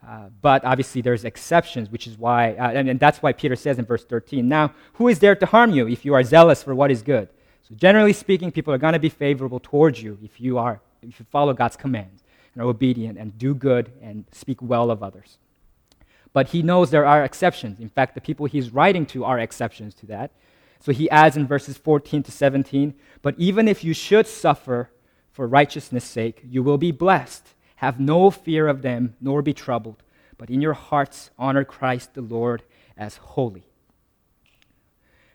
Uh, 0.05 0.27
but 0.41 0.63
obviously, 0.65 1.01
there's 1.01 1.23
exceptions, 1.23 1.89
which 1.89 2.05
is 2.05 2.17
why, 2.17 2.53
uh, 2.53 2.71
and, 2.71 2.89
and, 2.89 2.99
that's 2.99 3.21
why 3.21 3.33
Peter 3.33 3.55
says 3.55 3.79
in 3.79 3.85
verse 3.85 4.03
13, 4.03 4.47
Now, 4.47 4.73
who 4.93 5.07
is 5.07 5.19
there 5.19 5.35
to 5.35 5.45
harm 5.45 5.71
you 5.71 5.87
if 5.87 6.03
you 6.05 6.13
are 6.13 6.23
zealous 6.23 6.63
for 6.63 6.75
what 6.75 6.91
is 6.91 7.01
good? 7.01 7.29
So, 7.67 7.75
generally 7.75 8.13
speaking, 8.13 8.51
people 8.51 8.73
are 8.73 8.77
going 8.77 8.93
to 8.93 8.99
be 8.99 9.09
favorable 9.09 9.59
towards 9.59 10.01
you 10.01 10.17
if 10.21 10.39
you, 10.39 10.57
are, 10.57 10.81
if 11.01 11.19
you 11.19 11.25
follow 11.31 11.53
God's 11.53 11.77
commands 11.77 12.23
and 12.53 12.63
are 12.63 12.67
obedient 12.67 13.17
and 13.17 13.37
do 13.37 13.53
good 13.53 13.91
and 14.01 14.25
speak 14.31 14.61
well 14.61 14.91
of 14.91 15.03
others. 15.03 15.37
But 16.33 16.49
he 16.49 16.61
knows 16.61 16.91
there 16.91 17.05
are 17.05 17.23
exceptions. 17.23 17.79
In 17.79 17.89
fact, 17.89 18.15
the 18.15 18.21
people 18.21 18.45
he's 18.45 18.71
writing 18.71 19.05
to 19.07 19.25
are 19.25 19.39
exceptions 19.39 19.93
to 19.95 20.05
that. 20.07 20.31
So 20.79 20.91
he 20.91 21.09
adds 21.09 21.35
in 21.35 21.47
verses 21.47 21.77
14 21.77 22.23
to 22.23 22.31
17, 22.31 22.93
But 23.21 23.35
even 23.37 23.67
if 23.67 23.83
you 23.83 23.93
should 23.93 24.27
suffer 24.27 24.91
for 25.31 25.47
righteousness' 25.47 26.05
sake, 26.05 26.41
you 26.47 26.63
will 26.63 26.77
be 26.77 26.91
blessed. 26.91 27.53
Have 27.77 27.99
no 27.99 28.29
fear 28.29 28.67
of 28.67 28.81
them, 28.81 29.15
nor 29.21 29.41
be 29.41 29.53
troubled, 29.53 30.03
but 30.37 30.49
in 30.49 30.61
your 30.61 30.73
hearts 30.73 31.31
honor 31.37 31.63
Christ 31.63 32.13
the 32.13 32.21
Lord 32.21 32.63
as 32.97 33.17
holy. 33.17 33.63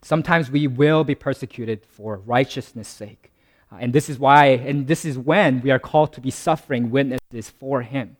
Sometimes 0.02 0.50
we 0.50 0.66
will 0.66 1.04
be 1.04 1.14
persecuted 1.14 1.86
for 1.86 2.18
righteousness' 2.18 2.88
sake. 2.88 3.32
Uh, 3.72 3.76
and 3.80 3.94
this 3.94 4.10
is 4.10 4.18
why, 4.18 4.48
and 4.48 4.86
this 4.86 5.06
is 5.06 5.16
when 5.16 5.62
we 5.62 5.70
are 5.70 5.78
called 5.78 6.12
to 6.12 6.20
be 6.20 6.30
suffering 6.30 6.90
witnesses 6.90 7.48
for 7.48 7.80
Him. 7.80 8.18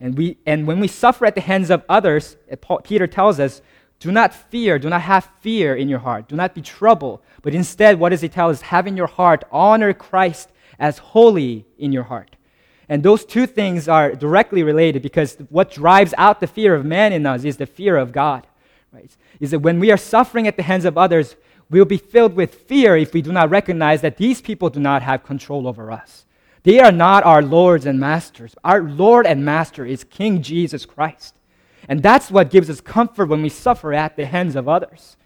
And, 0.00 0.16
we, 0.16 0.38
and 0.44 0.66
when 0.66 0.80
we 0.80 0.88
suffer 0.88 1.26
at 1.26 1.34
the 1.34 1.40
hands 1.40 1.70
of 1.70 1.82
others, 1.88 2.36
uh, 2.50 2.56
Paul, 2.56 2.80
Peter 2.80 3.06
tells 3.06 3.40
us, 3.40 3.62
do 4.00 4.12
not 4.12 4.34
fear, 4.34 4.78
do 4.78 4.90
not 4.90 5.02
have 5.02 5.30
fear 5.40 5.74
in 5.74 5.88
your 5.88 6.00
heart, 6.00 6.28
do 6.28 6.36
not 6.36 6.54
be 6.54 6.60
troubled, 6.60 7.20
but 7.42 7.54
instead, 7.54 7.98
what 7.98 8.10
does 8.10 8.20
he 8.20 8.28
tell 8.28 8.50
us? 8.50 8.60
Have 8.62 8.86
in 8.86 8.96
your 8.96 9.06
heart, 9.06 9.44
honor 9.50 9.92
Christ 9.92 10.50
as 10.78 10.98
holy 10.98 11.64
in 11.78 11.92
your 11.92 12.02
heart. 12.02 12.36
And 12.88 13.02
those 13.02 13.24
two 13.24 13.46
things 13.46 13.88
are 13.88 14.14
directly 14.14 14.62
related 14.62 15.02
because 15.02 15.36
what 15.48 15.70
drives 15.70 16.12
out 16.18 16.40
the 16.40 16.46
fear 16.46 16.74
of 16.74 16.84
man 16.84 17.12
in 17.12 17.24
us 17.24 17.44
is 17.44 17.56
the 17.56 17.66
fear 17.66 17.96
of 17.96 18.12
God. 18.12 18.46
Right? 18.92 19.16
Is 19.40 19.52
that 19.52 19.60
when 19.60 19.80
we 19.80 19.90
are 19.90 19.96
suffering 19.96 20.46
at 20.46 20.56
the 20.56 20.62
hands 20.62 20.84
of 20.84 20.98
others, 20.98 21.36
we'll 21.70 21.84
be 21.84 21.96
filled 21.96 22.34
with 22.34 22.54
fear 22.54 22.96
if 22.96 23.14
we 23.14 23.22
do 23.22 23.32
not 23.32 23.50
recognize 23.50 24.02
that 24.02 24.18
these 24.18 24.40
people 24.40 24.70
do 24.70 24.80
not 24.80 25.02
have 25.02 25.24
control 25.24 25.66
over 25.66 25.90
us. 25.90 26.26
They 26.64 26.80
are 26.80 26.92
not 26.92 27.24
our 27.24 27.42
lords 27.42 27.86
and 27.86 28.00
masters. 28.00 28.54
Our 28.64 28.82
Lord 28.82 29.26
and 29.26 29.44
Master 29.44 29.84
is 29.84 30.02
King 30.02 30.42
Jesus 30.42 30.86
Christ. 30.86 31.34
And 31.88 32.02
that's 32.02 32.30
what 32.30 32.50
gives 32.50 32.70
us 32.70 32.80
comfort 32.80 33.28
when 33.28 33.42
we 33.42 33.50
suffer 33.50 33.92
at 33.92 34.16
the 34.16 34.24
hands 34.24 34.56
of 34.56 34.66
others. 34.66 35.16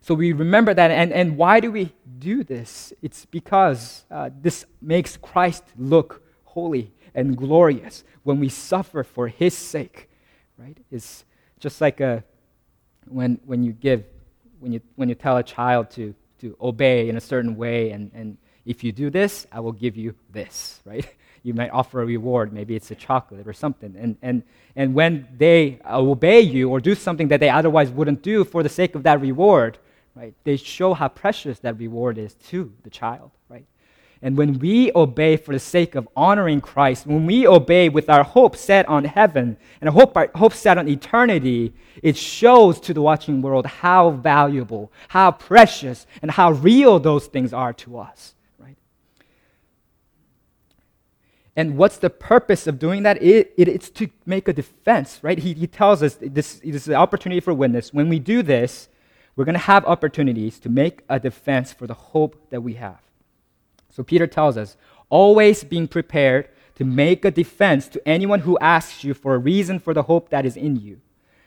So 0.00 0.14
we 0.14 0.32
remember 0.32 0.72
that. 0.72 0.90
And, 0.90 1.12
and 1.12 1.36
why 1.36 1.60
do 1.60 1.70
we 1.70 1.92
do 2.18 2.42
this? 2.42 2.94
It's 3.02 3.26
because 3.26 4.06
uh, 4.10 4.30
this 4.40 4.64
makes 4.80 5.18
Christ 5.18 5.64
look 5.76 6.22
holy 6.44 6.92
and 7.14 7.36
glorious 7.36 8.02
when 8.22 8.40
we 8.40 8.48
suffer 8.48 9.04
for 9.04 9.28
his 9.28 9.54
sake, 9.54 10.08
right? 10.56 10.78
It's 10.90 11.26
just 11.58 11.82
like 11.82 12.00
a, 12.00 12.24
when, 13.08 13.38
when 13.44 13.62
you 13.62 13.72
give, 13.72 14.04
when 14.58 14.72
you, 14.72 14.80
when 14.96 15.10
you 15.10 15.14
tell 15.14 15.36
a 15.36 15.42
child 15.42 15.90
to, 15.90 16.14
to 16.38 16.56
obey 16.62 17.10
in 17.10 17.18
a 17.18 17.20
certain 17.20 17.56
way, 17.56 17.90
and, 17.90 18.10
and 18.14 18.38
if 18.66 18.84
you 18.84 18.92
do 18.92 19.10
this, 19.10 19.46
I 19.50 19.60
will 19.60 19.72
give 19.72 19.96
you 19.96 20.14
this, 20.32 20.80
right? 20.84 21.06
You 21.42 21.54
might 21.54 21.70
offer 21.70 22.02
a 22.02 22.06
reward, 22.06 22.52
maybe 22.52 22.76
it's 22.76 22.90
a 22.90 22.94
chocolate 22.94 23.48
or 23.48 23.54
something. 23.54 23.96
And, 23.98 24.16
and, 24.20 24.42
and 24.76 24.94
when 24.94 25.26
they 25.36 25.80
uh, 25.84 25.98
obey 25.98 26.40
you 26.40 26.68
or 26.68 26.80
do 26.80 26.94
something 26.94 27.28
that 27.28 27.40
they 27.40 27.48
otherwise 27.48 27.90
wouldn't 27.90 28.22
do 28.22 28.44
for 28.44 28.62
the 28.62 28.68
sake 28.68 28.94
of 28.94 29.04
that 29.04 29.20
reward, 29.20 29.78
right? 30.14 30.34
They 30.44 30.56
show 30.56 30.92
how 30.92 31.08
precious 31.08 31.58
that 31.60 31.78
reward 31.78 32.18
is 32.18 32.34
to 32.48 32.72
the 32.82 32.90
child, 32.90 33.30
right? 33.48 33.64
And 34.22 34.36
when 34.36 34.58
we 34.58 34.92
obey 34.94 35.38
for 35.38 35.52
the 35.52 35.58
sake 35.58 35.94
of 35.94 36.06
honoring 36.14 36.60
Christ, 36.60 37.06
when 37.06 37.24
we 37.24 37.46
obey 37.46 37.88
with 37.88 38.10
our 38.10 38.22
hope 38.22 38.54
set 38.54 38.86
on 38.86 39.04
heaven 39.04 39.56
and 39.80 39.88
a 39.88 39.92
hope, 39.92 40.14
hope 40.36 40.52
set 40.52 40.76
on 40.76 40.88
eternity, 40.88 41.72
it 42.02 42.18
shows 42.18 42.78
to 42.80 42.92
the 42.92 43.00
watching 43.00 43.40
world 43.40 43.64
how 43.64 44.10
valuable, 44.10 44.92
how 45.08 45.30
precious, 45.30 46.06
and 46.20 46.30
how 46.30 46.52
real 46.52 46.98
those 46.98 47.28
things 47.28 47.54
are 47.54 47.72
to 47.72 47.98
us, 47.98 48.34
right? 48.58 48.76
And 51.56 51.76
what's 51.76 51.98
the 51.98 52.10
purpose 52.10 52.66
of 52.66 52.78
doing 52.78 53.02
that? 53.02 53.22
It, 53.22 53.52
it, 53.56 53.68
it's 53.68 53.90
to 53.90 54.08
make 54.24 54.48
a 54.48 54.52
defense, 54.52 55.18
right? 55.22 55.38
He, 55.38 55.52
he 55.54 55.66
tells 55.66 56.02
us 56.02 56.14
this, 56.14 56.60
this 56.60 56.64
is 56.64 56.84
the 56.84 56.94
opportunity 56.94 57.40
for 57.40 57.52
witness. 57.52 57.92
When 57.92 58.08
we 58.08 58.18
do 58.18 58.42
this, 58.42 58.88
we're 59.36 59.44
going 59.44 59.54
to 59.54 59.58
have 59.58 59.84
opportunities 59.84 60.58
to 60.60 60.68
make 60.68 61.02
a 61.08 61.18
defense 61.18 61.72
for 61.72 61.86
the 61.86 61.94
hope 61.94 62.50
that 62.50 62.62
we 62.62 62.74
have. 62.74 63.00
So 63.90 64.02
Peter 64.02 64.26
tells 64.26 64.56
us 64.56 64.76
always 65.08 65.64
being 65.64 65.88
prepared 65.88 66.48
to 66.76 66.84
make 66.84 67.24
a 67.24 67.30
defense 67.30 67.88
to 67.88 68.08
anyone 68.08 68.40
who 68.40 68.58
asks 68.60 69.04
you 69.04 69.12
for 69.12 69.34
a 69.34 69.38
reason 69.38 69.78
for 69.78 69.92
the 69.92 70.04
hope 70.04 70.30
that 70.30 70.46
is 70.46 70.56
in 70.56 70.76
you, 70.76 71.00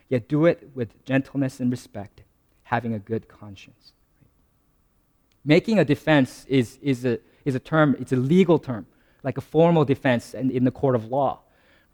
yet 0.10 0.28
do 0.28 0.46
it 0.46 0.70
with 0.76 1.04
gentleness 1.06 1.60
and 1.60 1.72
respect, 1.72 2.22
having 2.64 2.94
a 2.94 3.00
good 3.00 3.28
conscience. 3.28 3.94
Making 5.46 5.80
a 5.80 5.86
defense 5.86 6.46
is, 6.48 6.78
is, 6.82 7.04
a, 7.06 7.20
is 7.46 7.56
a 7.56 7.60
term, 7.60 7.96
it's 8.00 8.12
a 8.12 8.16
legal 8.16 8.60
term, 8.60 8.86
like 9.24 9.38
a 9.38 9.42
formal 9.42 9.86
defense 9.86 10.34
in, 10.34 10.52
in 10.52 10.64
the 10.64 10.72
court 10.72 10.96
of 10.96 11.06
law. 11.06 11.40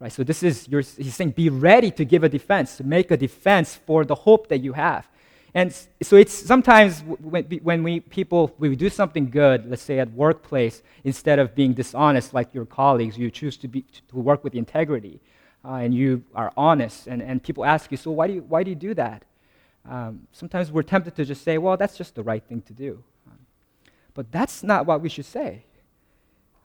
Right? 0.00 0.12
So 0.12 0.24
this 0.24 0.42
is, 0.42 0.66
he's 0.66 1.14
saying, 1.14 1.32
be 1.32 1.48
ready 1.48 1.90
to 1.92 2.04
give 2.04 2.24
a 2.24 2.28
defense, 2.28 2.76
to 2.78 2.84
make 2.84 3.10
a 3.10 3.16
defense 3.16 3.76
for 3.76 4.04
the 4.04 4.14
hope 4.14 4.48
that 4.48 4.60
you 4.62 4.72
have. 4.72 5.06
And 5.52 5.74
so 6.00 6.16
it's 6.16 6.32
sometimes 6.32 7.00
when, 7.00 7.44
when 7.62 7.82
we 7.82 8.00
people 8.00 8.54
we 8.58 8.76
do 8.76 8.88
something 8.88 9.30
good, 9.30 9.68
let's 9.68 9.82
say 9.82 9.98
at 9.98 10.10
workplace, 10.12 10.82
instead 11.02 11.40
of 11.40 11.56
being 11.56 11.72
dishonest 11.74 12.32
like 12.32 12.54
your 12.54 12.64
colleagues, 12.64 13.18
you 13.18 13.30
choose 13.30 13.56
to 13.58 13.68
be 13.68 13.84
to 14.08 14.16
work 14.16 14.44
with 14.44 14.54
integrity, 14.54 15.20
uh, 15.64 15.74
and 15.74 15.92
you 15.92 16.22
are 16.36 16.52
honest. 16.56 17.08
And, 17.08 17.20
and 17.20 17.42
people 17.42 17.64
ask 17.64 17.90
you, 17.90 17.96
so 17.96 18.12
why 18.12 18.28
do 18.28 18.34
you 18.34 18.42
why 18.42 18.62
do 18.62 18.70
you 18.70 18.76
do 18.76 18.94
that? 18.94 19.24
Um, 19.88 20.28
sometimes 20.30 20.70
we're 20.70 20.84
tempted 20.84 21.16
to 21.16 21.24
just 21.24 21.42
say, 21.42 21.58
well, 21.58 21.76
that's 21.76 21.96
just 21.98 22.14
the 22.14 22.22
right 22.22 22.44
thing 22.44 22.62
to 22.62 22.72
do, 22.72 23.02
um, 23.26 23.38
but 24.14 24.30
that's 24.30 24.62
not 24.62 24.86
what 24.86 25.00
we 25.00 25.08
should 25.08 25.26
say. 25.26 25.64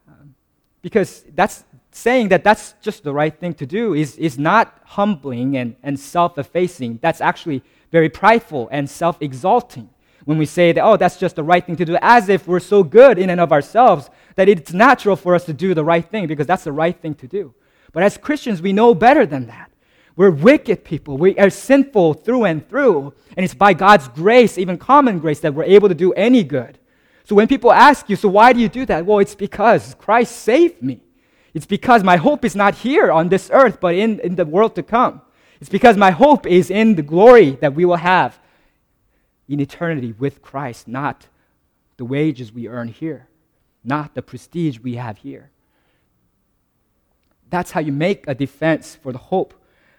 Um, 0.07 0.35
because 0.85 1.23
that's 1.33 1.63
saying 1.89 2.27
that 2.29 2.43
that's 2.43 2.75
just 2.79 3.03
the 3.03 3.11
right 3.11 3.35
thing 3.39 3.55
to 3.55 3.65
do 3.65 3.95
is, 3.95 4.17
is 4.17 4.37
not 4.37 4.79
humbling 4.83 5.57
and, 5.57 5.75
and 5.81 5.99
self 5.99 6.37
effacing. 6.37 6.99
That's 7.01 7.21
actually 7.21 7.63
very 7.91 8.07
prideful 8.07 8.69
and 8.71 8.87
self 8.87 9.19
exalting 9.19 9.89
when 10.25 10.37
we 10.37 10.45
say 10.45 10.73
that, 10.73 10.85
oh, 10.85 10.95
that's 10.95 11.17
just 11.17 11.37
the 11.37 11.43
right 11.43 11.65
thing 11.65 11.75
to 11.77 11.85
do, 11.85 11.97
as 12.03 12.29
if 12.29 12.47
we're 12.47 12.59
so 12.59 12.83
good 12.83 13.17
in 13.17 13.31
and 13.31 13.41
of 13.41 13.51
ourselves 13.51 14.11
that 14.35 14.47
it's 14.47 14.73
natural 14.73 15.15
for 15.15 15.33
us 15.33 15.45
to 15.45 15.53
do 15.53 15.73
the 15.73 15.83
right 15.83 16.05
thing 16.07 16.27
because 16.27 16.45
that's 16.45 16.65
the 16.65 16.71
right 16.71 17.01
thing 17.01 17.15
to 17.15 17.27
do. 17.27 17.55
But 17.91 18.03
as 18.03 18.15
Christians, 18.15 18.61
we 18.61 18.71
know 18.71 18.93
better 18.93 19.25
than 19.25 19.47
that. 19.47 19.71
We're 20.15 20.29
wicked 20.29 20.83
people. 20.83 21.17
We 21.17 21.35
are 21.39 21.49
sinful 21.49 22.13
through 22.13 22.45
and 22.45 22.69
through. 22.69 23.11
And 23.35 23.43
it's 23.43 23.55
by 23.55 23.73
God's 23.73 24.07
grace, 24.09 24.59
even 24.59 24.77
common 24.77 25.17
grace, 25.17 25.39
that 25.39 25.55
we're 25.55 25.63
able 25.63 25.89
to 25.89 25.95
do 25.95 26.13
any 26.13 26.43
good. 26.43 26.77
So 27.25 27.35
when 27.35 27.47
people 27.47 27.71
ask 27.71 28.07
you, 28.09 28.15
so 28.15 28.29
why 28.29 28.53
do 28.53 28.59
you 28.59 28.69
do 28.69 28.85
that? 28.85 29.05
Well, 29.05 29.19
it's 29.19 29.35
because 29.35 29.95
Christ 29.95 30.37
saved 30.37 30.81
me. 30.81 31.01
It's 31.55 31.65
because 31.65 32.03
my 32.03 32.17
hope 32.17 32.45
is 32.45 32.55
not 32.55 32.75
here 32.75 33.11
on 33.11 33.29
this 33.29 33.49
earth, 33.51 33.79
but 33.79 33.95
in, 33.95 34.19
in 34.19 34.35
the 34.35 34.45
world 34.45 34.75
to 34.75 34.83
come. 34.83 35.21
It's 35.59 35.69
because 35.69 35.97
my 35.97 36.11
hope 36.11 36.45
is 36.45 36.69
in 36.69 36.95
the 36.95 37.01
glory 37.01 37.51
that 37.61 37.73
we 37.73 37.85
will 37.85 37.95
have 37.95 38.37
in 39.47 39.59
eternity 39.59 40.13
with 40.17 40.41
Christ, 40.41 40.87
not 40.87 41.27
the 41.97 42.05
wages 42.05 42.51
we 42.51 42.67
earn 42.67 42.89
here, 42.89 43.27
not 43.83 44.13
the 44.13 44.21
prestige 44.21 44.79
we 44.79 44.95
have 44.95 45.17
here. 45.17 45.49
That's 47.49 47.71
how 47.71 47.79
you 47.79 47.91
make 47.91 48.27
a 48.27 48.35
defense 48.35 48.95
for 48.95 49.11
the 49.11 49.17
hope 49.17 49.53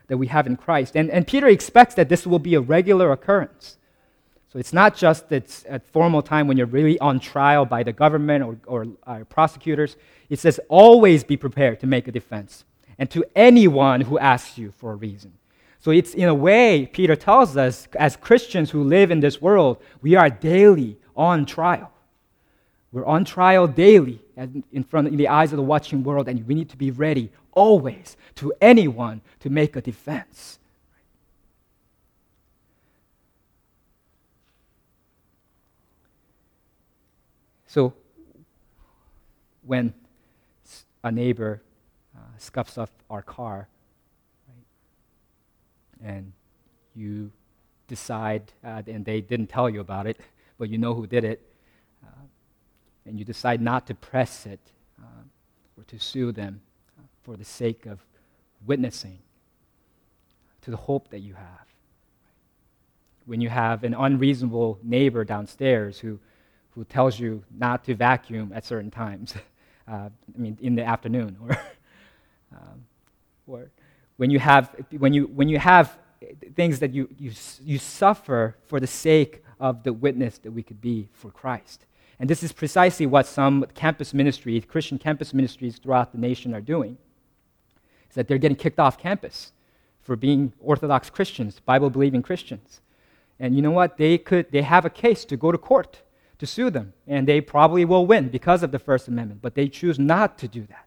that 0.08 0.18
we 0.18 0.28
have 0.28 0.46
in 0.46 0.56
Christ. 0.56 0.94
And, 0.94 1.10
and 1.10 1.26
Peter 1.26 1.48
expects 1.48 1.94
that 1.94 2.08
this 2.08 2.26
will 2.26 2.38
be 2.38 2.54
a 2.54 2.60
regular 2.60 3.10
occurrence. 3.10 3.78
So 4.56 4.60
it's 4.60 4.72
not 4.72 4.96
just 4.96 5.30
it's 5.32 5.66
at 5.68 5.86
formal 5.86 6.22
time 6.22 6.48
when 6.48 6.56
you're 6.56 6.66
really 6.66 6.98
on 6.98 7.20
trial 7.20 7.66
by 7.66 7.82
the 7.82 7.92
government 7.92 8.42
or, 8.42 8.56
or 8.66 8.86
uh, 9.06 9.24
prosecutors. 9.28 9.98
It 10.30 10.38
says 10.38 10.58
always 10.70 11.24
be 11.24 11.36
prepared 11.36 11.78
to 11.80 11.86
make 11.86 12.08
a 12.08 12.10
defense, 12.10 12.64
and 12.98 13.10
to 13.10 13.22
anyone 13.36 14.00
who 14.00 14.18
asks 14.18 14.56
you 14.56 14.70
for 14.70 14.92
a 14.92 14.94
reason. 14.94 15.34
So 15.78 15.90
it's 15.90 16.14
in 16.14 16.26
a 16.26 16.34
way, 16.34 16.88
Peter 16.90 17.14
tells 17.14 17.58
us, 17.58 17.86
as 17.96 18.16
Christians 18.16 18.70
who 18.70 18.82
live 18.82 19.10
in 19.10 19.20
this 19.20 19.42
world, 19.42 19.76
we 20.00 20.14
are 20.14 20.30
daily 20.30 20.96
on 21.14 21.44
trial. 21.44 21.92
We're 22.92 23.04
on 23.04 23.26
trial 23.26 23.66
daily 23.66 24.22
in 24.72 24.84
front 24.84 25.08
in 25.08 25.18
the 25.18 25.28
eyes 25.28 25.52
of 25.52 25.58
the 25.58 25.64
watching 25.64 26.02
world, 26.02 26.28
and 26.28 26.46
we 26.46 26.54
need 26.54 26.70
to 26.70 26.78
be 26.78 26.90
ready 26.90 27.30
always 27.52 28.16
to 28.36 28.54
anyone 28.62 29.20
to 29.40 29.50
make 29.50 29.76
a 29.76 29.82
defense. 29.82 30.58
So, 37.76 37.92
when 39.66 39.92
a 41.04 41.12
neighbor 41.12 41.60
uh, 42.16 42.20
scuffs 42.38 42.78
up 42.78 42.88
our 43.10 43.20
car, 43.20 43.68
and 46.02 46.32
you 46.94 47.30
decide, 47.86 48.50
uh, 48.64 48.80
and 48.86 49.04
they 49.04 49.20
didn't 49.20 49.48
tell 49.48 49.68
you 49.68 49.80
about 49.80 50.06
it, 50.06 50.18
but 50.56 50.70
you 50.70 50.78
know 50.78 50.94
who 50.94 51.06
did 51.06 51.22
it, 51.22 51.42
uh, 52.02 52.24
and 53.04 53.18
you 53.18 53.26
decide 53.26 53.60
not 53.60 53.86
to 53.88 53.94
press 53.94 54.46
it 54.46 54.60
uh, 54.98 55.24
or 55.76 55.84
to 55.84 55.98
sue 55.98 56.32
them 56.32 56.62
uh, 56.98 57.02
for 57.24 57.36
the 57.36 57.44
sake 57.44 57.84
of 57.84 58.00
witnessing 58.64 59.18
to 60.62 60.70
the 60.70 60.78
hope 60.78 61.10
that 61.10 61.20
you 61.20 61.34
have. 61.34 61.66
When 63.26 63.42
you 63.42 63.50
have 63.50 63.84
an 63.84 63.92
unreasonable 63.92 64.78
neighbor 64.82 65.24
downstairs 65.26 65.98
who, 65.98 66.20
who 66.76 66.84
tells 66.84 67.18
you 67.18 67.42
not 67.58 67.82
to 67.84 67.94
vacuum 67.94 68.52
at 68.54 68.64
certain 68.64 68.90
times, 68.90 69.34
uh, 69.88 70.10
I 70.10 70.38
mean, 70.38 70.56
in 70.60 70.76
the 70.76 70.84
afternoon, 70.84 71.36
or, 71.42 71.50
um, 72.52 72.84
or 73.46 73.70
when 74.18 74.30
you 74.30 74.38
have, 74.38 74.70
when 74.96 75.12
you, 75.12 75.26
when 75.26 75.48
you 75.48 75.58
have 75.58 75.98
things 76.54 76.78
that 76.80 76.92
you, 76.92 77.08
you, 77.18 77.32
you 77.64 77.78
suffer 77.78 78.56
for 78.66 78.78
the 78.78 78.86
sake 78.86 79.42
of 79.58 79.82
the 79.84 79.92
witness 79.92 80.38
that 80.38 80.50
we 80.50 80.62
could 80.62 80.80
be 80.80 81.08
for 81.14 81.30
Christ. 81.30 81.86
And 82.18 82.28
this 82.28 82.42
is 82.42 82.52
precisely 82.52 83.06
what 83.06 83.26
some 83.26 83.64
campus 83.74 84.12
ministries, 84.12 84.64
Christian 84.66 84.98
campus 84.98 85.32
ministries 85.32 85.78
throughout 85.78 86.12
the 86.12 86.18
nation 86.18 86.54
are 86.54 86.60
doing. 86.60 86.98
Is 88.08 88.14
that 88.16 88.28
they're 88.28 88.38
getting 88.38 88.56
kicked 88.56 88.78
off 88.78 88.98
campus 88.98 89.52
for 90.02 90.14
being 90.14 90.52
Orthodox 90.60 91.10
Christians, 91.10 91.60
Bible 91.60 91.90
believing 91.90 92.22
Christians. 92.22 92.80
And 93.38 93.54
you 93.54 93.62
know 93.62 93.70
what? 93.70 93.96
They 93.96 94.16
could 94.18 94.50
they 94.50 94.62
have 94.62 94.84
a 94.84 94.90
case 94.90 95.24
to 95.26 95.36
go 95.36 95.52
to 95.52 95.58
court 95.58 96.02
to 96.38 96.46
sue 96.46 96.70
them, 96.70 96.92
and 97.06 97.26
they 97.26 97.40
probably 97.40 97.84
will 97.84 98.06
win 98.06 98.28
because 98.28 98.62
of 98.62 98.70
the 98.70 98.78
First 98.78 99.08
Amendment, 99.08 99.40
but 99.42 99.54
they 99.54 99.68
choose 99.68 99.98
not 99.98 100.38
to 100.38 100.48
do 100.48 100.62
that 100.66 100.86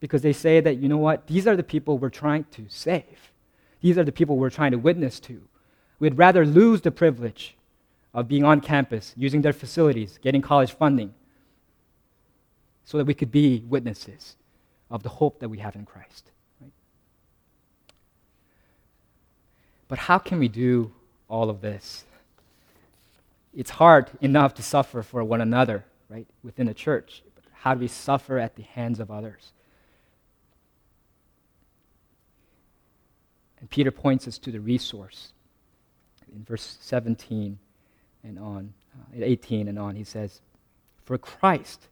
because 0.00 0.22
they 0.22 0.32
say 0.32 0.60
that, 0.60 0.76
you 0.76 0.88
know 0.88 0.96
what, 0.96 1.26
these 1.26 1.46
are 1.46 1.56
the 1.56 1.62
people 1.62 1.98
we're 1.98 2.08
trying 2.08 2.44
to 2.52 2.64
save. 2.68 3.32
These 3.80 3.98
are 3.98 4.04
the 4.04 4.12
people 4.12 4.36
we're 4.36 4.50
trying 4.50 4.72
to 4.72 4.78
witness 4.78 5.20
to. 5.20 5.42
We'd 5.98 6.16
rather 6.16 6.46
lose 6.46 6.80
the 6.80 6.90
privilege 6.90 7.56
of 8.14 8.28
being 8.28 8.44
on 8.44 8.60
campus, 8.60 9.12
using 9.16 9.42
their 9.42 9.52
facilities, 9.52 10.18
getting 10.22 10.40
college 10.40 10.72
funding, 10.72 11.14
so 12.84 12.96
that 12.98 13.04
we 13.04 13.14
could 13.14 13.30
be 13.30 13.62
witnesses 13.68 14.36
of 14.90 15.02
the 15.02 15.08
hope 15.08 15.40
that 15.40 15.48
we 15.48 15.58
have 15.58 15.74
in 15.74 15.84
Christ. 15.84 16.30
Right? 16.60 16.72
But 19.88 19.98
how 19.98 20.18
can 20.18 20.38
we 20.38 20.48
do 20.48 20.92
all 21.28 21.50
of 21.50 21.60
this? 21.60 22.04
It's 23.54 23.70
hard 23.70 24.10
enough 24.20 24.54
to 24.54 24.62
suffer 24.62 25.02
for 25.02 25.24
one 25.24 25.40
another, 25.40 25.84
right, 26.08 26.26
within 26.42 26.66
the 26.66 26.74
church. 26.74 27.22
But 27.34 27.44
how 27.52 27.74
do 27.74 27.80
we 27.80 27.88
suffer 27.88 28.38
at 28.38 28.56
the 28.56 28.62
hands 28.62 29.00
of 29.00 29.10
others? 29.10 29.52
And 33.60 33.68
Peter 33.70 33.90
points 33.90 34.28
us 34.28 34.38
to 34.38 34.52
the 34.52 34.60
resource. 34.60 35.32
In 36.32 36.44
verse 36.44 36.78
17 36.80 37.58
and 38.22 38.38
on, 38.38 38.74
uh, 38.94 39.24
18 39.24 39.68
and 39.68 39.78
on, 39.78 39.96
he 39.96 40.04
says, 40.04 40.40
For 41.04 41.18
Christ 41.18 41.88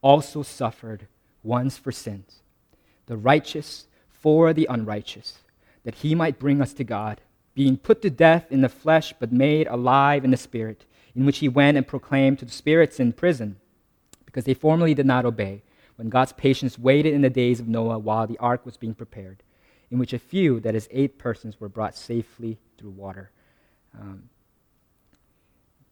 also 0.00 0.42
suffered 0.42 1.08
once 1.42 1.76
for 1.76 1.92
sins, 1.92 2.40
the 3.06 3.16
righteous 3.16 3.86
for 4.08 4.52
the 4.52 4.66
unrighteous, 4.70 5.38
that 5.84 5.96
he 5.96 6.14
might 6.14 6.38
bring 6.38 6.60
us 6.60 6.72
to 6.74 6.84
God, 6.84 7.20
being 7.54 7.76
put 7.76 8.00
to 8.02 8.10
death 8.10 8.46
in 8.50 8.60
the 8.60 8.68
flesh, 8.68 9.12
but 9.18 9.32
made 9.32 9.66
alive 9.66 10.24
in 10.24 10.30
the 10.30 10.36
spirit, 10.36 10.84
in 11.14 11.26
which 11.26 11.38
he 11.38 11.48
went 11.48 11.76
and 11.76 11.86
proclaimed 11.86 12.38
to 12.38 12.44
the 12.44 12.52
spirits 12.52 13.00
in 13.00 13.12
prison, 13.12 13.56
because 14.24 14.44
they 14.44 14.54
formerly 14.54 14.94
did 14.94 15.06
not 15.06 15.24
obey, 15.24 15.62
when 15.96 16.08
God's 16.08 16.32
patience 16.32 16.78
waited 16.78 17.12
in 17.12 17.20
the 17.20 17.30
days 17.30 17.60
of 17.60 17.68
Noah 17.68 17.98
while 17.98 18.26
the 18.26 18.38
ark 18.38 18.64
was 18.64 18.76
being 18.76 18.94
prepared 18.94 19.42
in 19.90 19.98
which 19.98 20.14
a 20.14 20.18
few, 20.18 20.58
that 20.60 20.74
is, 20.74 20.88
eight 20.90 21.18
persons, 21.18 21.60
were 21.60 21.68
brought 21.68 21.94
safely 21.94 22.58
through 22.78 22.90
water. 22.90 23.30
Um, 24.00 24.22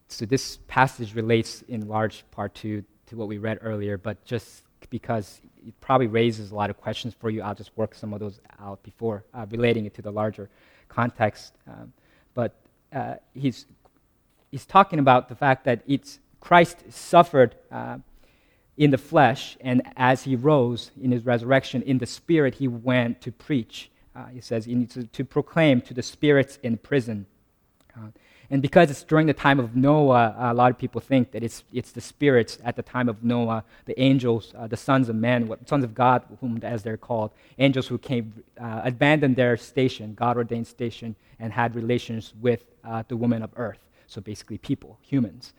so 0.07 0.25
this 0.25 0.57
passage 0.67 1.13
relates 1.13 1.61
in 1.67 1.87
large 1.87 2.25
part 2.31 2.55
to, 2.55 2.83
to 3.05 3.15
what 3.15 3.27
we 3.27 3.37
read 3.37 3.59
earlier, 3.61 3.99
but 3.99 4.25
just 4.25 4.63
because 4.89 5.39
it 5.65 5.79
probably 5.81 6.07
raises 6.07 6.49
a 6.49 6.55
lot 6.55 6.71
of 6.71 6.77
questions 6.77 7.13
for 7.13 7.29
you, 7.29 7.43
I'll 7.43 7.53
just 7.53 7.71
work 7.77 7.93
some 7.93 8.11
of 8.11 8.19
those 8.19 8.41
out 8.59 8.81
before 8.81 9.23
uh, 9.35 9.45
relating 9.51 9.85
it 9.85 9.93
to 9.93 10.01
the 10.01 10.11
larger 10.11 10.49
context. 10.89 11.53
Um, 11.67 11.93
but 12.33 12.55
uh, 12.91 13.15
he's, 13.35 13.67
he's 14.51 14.65
talking 14.65 14.99
about 14.99 15.29
the 15.29 15.35
fact 15.35 15.65
that 15.65 15.81
it's 15.87 16.19
Christ 16.39 16.91
suffered 16.91 17.55
uh, 17.71 17.97
in 18.77 18.91
the 18.91 18.97
flesh, 18.97 19.57
and 19.61 19.81
as 19.95 20.23
he 20.23 20.35
rose 20.35 20.91
in 21.01 21.11
his 21.11 21.25
resurrection 21.25 21.81
in 21.83 21.97
the 21.97 22.05
spirit, 22.05 22.55
he 22.55 22.67
went 22.67 23.21
to 23.21 23.31
preach 23.31 23.91
uh, 24.15 24.25
he 24.27 24.41
says, 24.41 24.67
need 24.67 24.89
to, 24.89 25.05
to, 25.05 25.23
proclaim 25.23 25.81
to 25.81 25.93
the 25.93 26.03
spirits 26.03 26.59
in 26.63 26.77
prison. 26.77 27.25
Uh, 27.95 28.07
And 28.49 28.61
because 28.61 28.91
it's 28.91 29.03
during 29.03 29.27
the 29.27 29.33
time 29.33 29.59
of 29.61 29.77
Noah, 29.77 30.35
a 30.37 30.53
lot 30.53 30.71
of 30.71 30.77
people 30.77 30.99
think 30.99 31.31
that 31.31 31.41
it's, 31.41 31.63
it's 31.71 31.93
the 31.93 32.01
spirits 32.01 32.57
at 32.65 32.75
the 32.75 32.83
time 32.83 33.07
of 33.07 33.23
Noah, 33.23 33.63
the 33.85 33.97
angels, 33.97 34.53
uh, 34.57 34.67
the 34.67 34.75
sons 34.75 35.07
of 35.07 35.15
men, 35.15 35.47
what, 35.47 35.69
sons 35.69 35.85
of 35.85 35.93
God, 35.93 36.23
whom, 36.41 36.59
as 36.61 36.83
they're 36.83 36.97
called, 36.97 37.31
angels 37.59 37.87
who 37.87 37.97
came, 37.97 38.43
uh, 38.59 38.81
abandoned 38.83 39.37
their 39.37 39.55
station, 39.55 40.13
God 40.13 40.35
ordained 40.35 40.67
station, 40.67 41.15
and 41.39 41.53
had 41.53 41.75
relations 41.75 42.33
with 42.41 42.65
uh, 42.83 43.03
the 43.07 43.15
woman 43.15 43.41
of 43.41 43.51
earth. 43.55 43.79
So 44.11 44.21
basically, 44.21 44.57
people, 44.57 44.99
humans. 45.01 45.53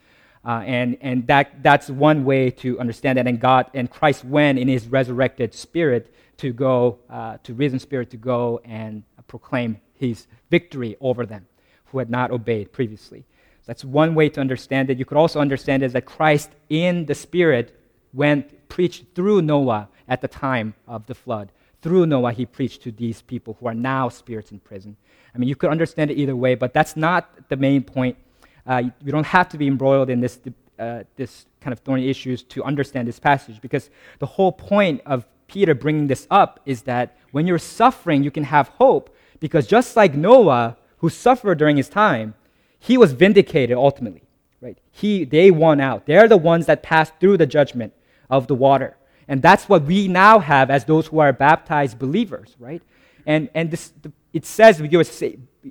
Uh, 0.45 0.63
and 0.67 0.99
and 1.01 1.27
that, 1.27 1.63
that's 1.63 1.89
one 1.89 2.25
way 2.25 2.51
to 2.51 2.79
understand 2.79 3.17
that. 3.17 3.27
And 3.27 3.41
God 3.41 3.71
and 3.75 3.91
Christ 3.91 4.25
went 4.25 4.59
in 4.59 4.69
his 4.69 4.89
resurrected 4.89 5.55
spirit 5.55 6.13
to 6.39 6.53
go, 6.53 6.99
uh, 7.09 7.39
to 7.45 7.55
risen 7.55 7.79
spirit 7.79 8.11
to 8.11 8.17
go 8.17 8.61
and 8.65 9.05
proclaim 9.27 9.81
his 9.95 10.27
victory 10.51 10.97
over 11.01 11.25
them 11.25 11.47
who 11.87 11.99
had 11.99 12.11
not 12.11 12.31
obeyed 12.31 12.73
previously. 12.73 13.25
That's 13.65 13.85
one 13.85 14.15
way 14.15 14.29
to 14.31 14.41
understand 14.41 14.91
it. 14.91 14.99
You 14.99 15.05
could 15.05 15.17
also 15.17 15.41
understand 15.41 15.83
it 15.83 15.93
that 15.93 16.05
Christ 16.05 16.51
in 16.69 17.07
the 17.07 17.15
Spirit 17.15 17.79
went, 18.13 18.69
preached 18.69 19.05
through 19.15 19.43
Noah 19.43 19.89
at 20.09 20.21
the 20.21 20.29
time 20.29 20.75
of 20.89 21.07
the 21.07 21.15
flood. 21.15 21.53
Through 21.81 22.07
Noah, 22.07 22.33
he 22.33 22.45
preached 22.45 22.83
to 22.83 22.93
these 22.93 23.23
people 23.23 23.57
who 23.59 23.67
are 23.69 23.75
now 23.75 24.09
spirits 24.09 24.51
in 24.53 24.59
prison. 24.61 24.97
I 25.35 25.39
mean, 25.39 25.49
you 25.49 25.57
could 25.57 25.71
understand 25.71 26.11
it 26.11 26.19
either 26.19 26.37
way, 26.37 26.55
but 26.55 26.75
that's 26.75 26.97
not 26.97 27.49
the 27.49 27.57
main 27.57 27.83
point. 27.83 28.17
Uh, 28.67 28.83
you 29.03 29.13
don't 29.13 29.27
have 29.27 29.49
to 29.49 29.59
be 29.59 29.67
embroiled 29.67 30.11
in 30.11 30.21
this, 30.21 30.41
uh, 30.79 31.03
this 31.17 31.47
kind 31.61 31.73
of 31.73 31.81
thorny 31.81 32.09
issues 32.09 32.43
to 32.45 32.63
understand 32.65 33.09
this 33.09 33.19
passage 33.19 33.61
because 33.61 33.91
the 34.19 34.27
whole 34.27 34.53
point 34.53 35.01
of 35.07 35.27
Peter 35.49 35.75
bringing 35.75 36.07
this 36.07 36.27
up 36.31 36.61
is 36.65 36.83
that 36.83 37.17
when 37.33 37.47
you're 37.47 37.59
suffering, 37.59 38.23
you 38.23 38.31
can 38.31 38.45
have 38.45 38.69
hope 38.69 39.15
because 39.41 39.67
just 39.67 39.97
like 39.97 40.15
Noah, 40.15 40.77
who 40.99 41.09
suffered 41.09 41.59
during 41.59 41.77
his 41.77 41.89
time, 41.89 42.35
he 42.79 42.97
was 42.97 43.13
vindicated 43.13 43.77
ultimately. 43.77 44.23
Right? 44.61 44.79
He, 44.93 45.25
they 45.25 45.51
won 45.51 45.81
out. 45.81 46.07
They're 46.07 46.29
the 46.29 46.37
ones 46.37 46.67
that 46.67 46.83
passed 46.83 47.15
through 47.19 47.37
the 47.39 47.47
judgment 47.47 47.93
of 48.31 48.47
the 48.47 48.55
water. 48.55 48.97
And 49.29 49.43
that's 49.43 49.69
what 49.69 49.85
we 49.85 50.09
now 50.09 50.39
have 50.39 50.71
as 50.71 50.85
those 50.85 51.09
who 51.09 51.19
are 51.19 51.33
baptized 51.33 51.99
believers, 51.99 52.55
right? 52.59 52.83
And, 53.27 53.49
and 53.55 53.71
this, 53.71 53.93
it 54.33 54.47
says 54.47 54.81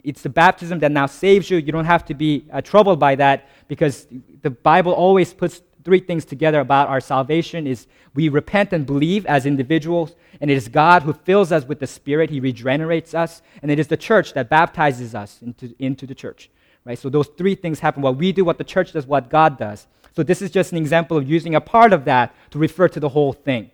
it's 0.04 0.22
the 0.22 0.30
baptism 0.30 0.80
that 0.80 0.92
now 0.92 1.06
saves 1.06 1.50
you. 1.50 1.58
You 1.58 1.72
don't 1.72 1.86
have 1.86 2.06
to 2.06 2.14
be 2.14 2.46
uh, 2.52 2.62
troubled 2.62 3.00
by 3.00 3.16
that 3.16 3.50
because 3.68 4.08
the 4.42 4.50
Bible 4.50 4.94
always 4.94 5.34
puts 5.34 5.62
three 5.84 6.00
things 6.00 6.26
together 6.26 6.60
about 6.60 6.88
our 6.88 7.02
salvation 7.02 7.66
is 7.66 7.88
we 8.14 8.30
repent 8.30 8.72
and 8.72 8.86
believe 8.86 9.26
as 9.26 9.46
individuals 9.46 10.16
and 10.40 10.52
it 10.52 10.56
is 10.56 10.68
god 10.68 11.02
who 11.02 11.14
fills 11.14 11.52
us 11.52 11.66
with 11.66 11.80
the 11.80 11.88
spirit. 11.88 12.30
He 12.30 12.40
regenerates 12.40 13.14
us 13.14 13.42
and 13.62 13.72
it 13.72 13.80
is 13.80 13.88
the 13.88 13.98
church 13.98 14.34
that 14.34 14.50
baptizes 14.50 15.16
us 15.16 15.42
into, 15.42 15.74
into 15.80 16.06
the 16.06 16.16
church 16.16 16.50
right? 16.86 16.98
So 16.98 17.10
those 17.10 17.28
three 17.28 17.56
things 17.56 17.80
happen. 17.80 18.02
What 18.02 18.18
we 18.18 18.32
do 18.32 18.46
what 18.46 18.58
the 18.58 18.64
church 18.64 18.94
does 18.94 19.06
what 19.06 19.30
god 19.30 19.58
does. 19.58 19.88
So 20.16 20.24
this 20.24 20.42
is 20.42 20.52
just 20.52 20.72
an 20.72 20.78
example 20.78 21.18
of 21.18 21.30
using 21.30 21.56
a 21.56 21.62
part 21.62 21.94
of 21.94 22.06
that 22.06 22.36
to 22.52 22.60
refer 22.60 22.88
to 22.90 23.00
the 23.00 23.10
whole 23.10 23.34
thing 23.34 23.72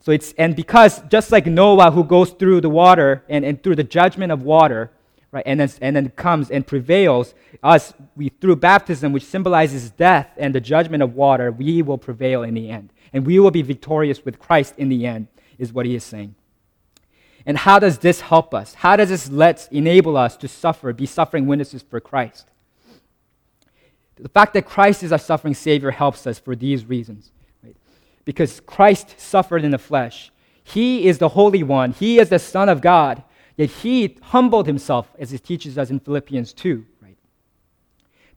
so 0.00 0.12
it's 0.12 0.32
and 0.32 0.56
because 0.56 1.02
just 1.08 1.30
like 1.30 1.46
noah 1.46 1.90
who 1.90 2.04
goes 2.04 2.30
through 2.30 2.60
the 2.60 2.70
water 2.70 3.24
and, 3.28 3.44
and 3.44 3.62
through 3.62 3.76
the 3.76 3.84
judgment 3.84 4.32
of 4.32 4.42
water 4.42 4.90
right? 5.32 5.44
And 5.46 5.60
then, 5.60 5.70
and 5.80 5.96
then 5.96 6.10
comes 6.10 6.50
and 6.50 6.66
prevails. 6.66 7.34
Us, 7.62 7.94
we, 8.16 8.30
through 8.30 8.56
baptism, 8.56 9.12
which 9.12 9.24
symbolizes 9.24 9.90
death 9.90 10.28
and 10.36 10.54
the 10.54 10.60
judgment 10.60 11.02
of 11.02 11.14
water, 11.14 11.52
we 11.52 11.82
will 11.82 11.98
prevail 11.98 12.42
in 12.42 12.54
the 12.54 12.70
end. 12.70 12.92
And 13.12 13.26
we 13.26 13.38
will 13.38 13.50
be 13.50 13.62
victorious 13.62 14.24
with 14.24 14.38
Christ 14.38 14.74
in 14.76 14.88
the 14.88 15.06
end, 15.06 15.28
is 15.58 15.72
what 15.72 15.86
he 15.86 15.94
is 15.94 16.04
saying. 16.04 16.34
And 17.46 17.58
how 17.58 17.78
does 17.78 17.98
this 17.98 18.20
help 18.20 18.52
us? 18.54 18.74
How 18.74 18.96
does 18.96 19.08
this 19.08 19.30
let 19.30 19.68
enable 19.72 20.16
us 20.16 20.36
to 20.38 20.48
suffer, 20.48 20.92
be 20.92 21.06
suffering 21.06 21.46
witnesses 21.46 21.82
for 21.82 22.00
Christ? 22.00 22.46
The 24.16 24.28
fact 24.28 24.52
that 24.52 24.66
Christ 24.66 25.02
is 25.02 25.12
our 25.12 25.18
suffering 25.18 25.54
Savior 25.54 25.90
helps 25.90 26.26
us 26.26 26.38
for 26.38 26.54
these 26.54 26.84
reasons. 26.84 27.32
Because 28.24 28.60
Christ 28.60 29.18
suffered 29.18 29.64
in 29.64 29.70
the 29.70 29.78
flesh. 29.78 30.30
He 30.62 31.06
is 31.06 31.18
the 31.18 31.30
Holy 31.30 31.62
One. 31.62 31.92
He 31.92 32.18
is 32.18 32.28
the 32.28 32.38
Son 32.38 32.68
of 32.68 32.80
God. 32.80 33.22
Yet 33.56 33.70
he 33.70 34.16
humbled 34.22 34.66
himself, 34.66 35.08
as 35.18 35.32
it 35.32 35.44
teaches 35.44 35.76
us 35.76 35.90
in 35.90 36.00
Philippians 36.00 36.52
2, 36.54 36.84
right? 37.02 37.16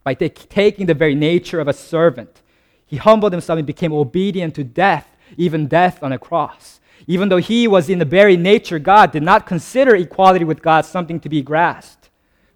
By 0.04 0.16
t- 0.16 0.30
taking 0.30 0.86
the 0.86 0.94
very 0.94 1.16
nature 1.16 1.60
of 1.62 1.68
a 1.68 1.74
servant. 1.74 2.42
He 2.86 2.98
humbled 2.98 3.32
himself 3.32 3.58
and 3.58 3.66
became 3.66 3.94
obedient 3.94 4.54
to 4.56 4.64
death, 4.64 5.08
even 5.38 5.68
death 5.68 6.04
on 6.04 6.12
a 6.12 6.20
cross. 6.20 6.82
Even 7.08 7.30
though 7.30 7.38
he 7.38 7.68
was 7.68 7.90
in 7.90 8.00
the 8.00 8.06
very 8.06 8.38
nature 8.38 8.80
God, 8.80 9.12
did 9.12 9.24
not 9.24 9.46
consider 9.46 9.96
equality 9.96 10.46
with 10.46 10.62
God 10.62 10.86
something 10.86 11.20
to 11.22 11.30
be 11.30 11.42
grasped. 11.42 12.10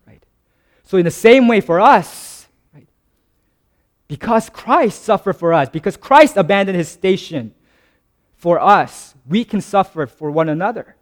Right? 0.05 0.23
So, 0.83 0.97
in 0.97 1.05
the 1.05 1.11
same 1.11 1.47
way 1.47 1.61
for 1.61 1.79
us? 1.79 2.36
Because 4.07 4.49
Christ 4.49 5.03
suffered 5.03 5.33
for 5.33 5.53
us, 5.53 5.69
because 5.69 5.97
Christ 5.97 6.37
abandoned 6.37 6.77
his 6.77 6.89
station 6.89 7.53
for 8.35 8.59
us, 8.59 9.15
we 9.27 9.43
can 9.43 9.61
suffer 9.61 10.07
for 10.07 10.31
one 10.31 10.49
another 10.49 10.95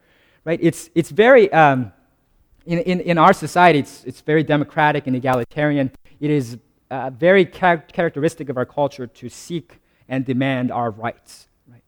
right? 0.45 0.59
It's, 0.61 0.89
it's 0.95 1.09
very, 1.09 1.51
um, 1.51 1.91
in, 2.65 2.79
in, 2.79 3.01
in 3.01 3.17
our 3.17 3.33
society, 3.33 3.79
it's, 3.79 4.05
it's 4.05 4.21
very 4.21 4.43
democratic 4.43 5.07
and 5.07 5.15
egalitarian. 5.15 5.91
It 6.21 6.31
is 6.31 6.57
uh, 6.89 7.09
very 7.09 7.45
char- 7.45 7.79
characteristic 7.79 8.47
of 8.47 8.57
our 8.57 8.65
culture 8.65 9.07
to 9.07 9.29
seek 9.29 9.79
and 10.07 10.23
demand 10.23 10.71
our 10.71 10.91
rights, 10.91 11.47
right? 11.67 11.83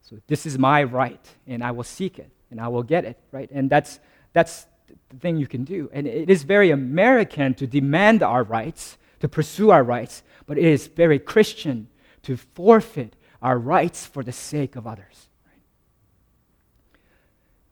So 0.00 0.16
this 0.28 0.46
is 0.46 0.58
my 0.58 0.84
right, 0.84 1.28
and 1.46 1.62
I 1.62 1.72
will 1.72 1.84
seek 1.84 2.18
it, 2.18 2.30
and 2.50 2.60
I 2.60 2.68
will 2.68 2.84
get 2.84 3.04
it, 3.04 3.18
right? 3.32 3.50
And 3.50 3.68
that's, 3.68 3.98
that's 4.32 4.66
the 5.10 5.16
thing 5.18 5.36
you 5.36 5.48
can 5.48 5.64
do. 5.64 5.90
And 5.92 6.06
it 6.06 6.30
is 6.30 6.44
very 6.44 6.70
American 6.70 7.54
to 7.54 7.66
demand 7.66 8.22
our 8.22 8.44
rights, 8.44 8.96
to 9.20 9.28
pursue 9.28 9.70
our 9.70 9.82
rights, 9.82 10.22
but 10.46 10.58
it 10.58 10.64
is 10.64 10.86
very 10.86 11.18
Christian 11.18 11.88
to 12.22 12.36
forfeit 12.36 13.16
our 13.40 13.58
rights 13.58 14.06
for 14.06 14.22
the 14.22 14.32
sake 14.32 14.76
of 14.76 14.86
others. 14.86 15.28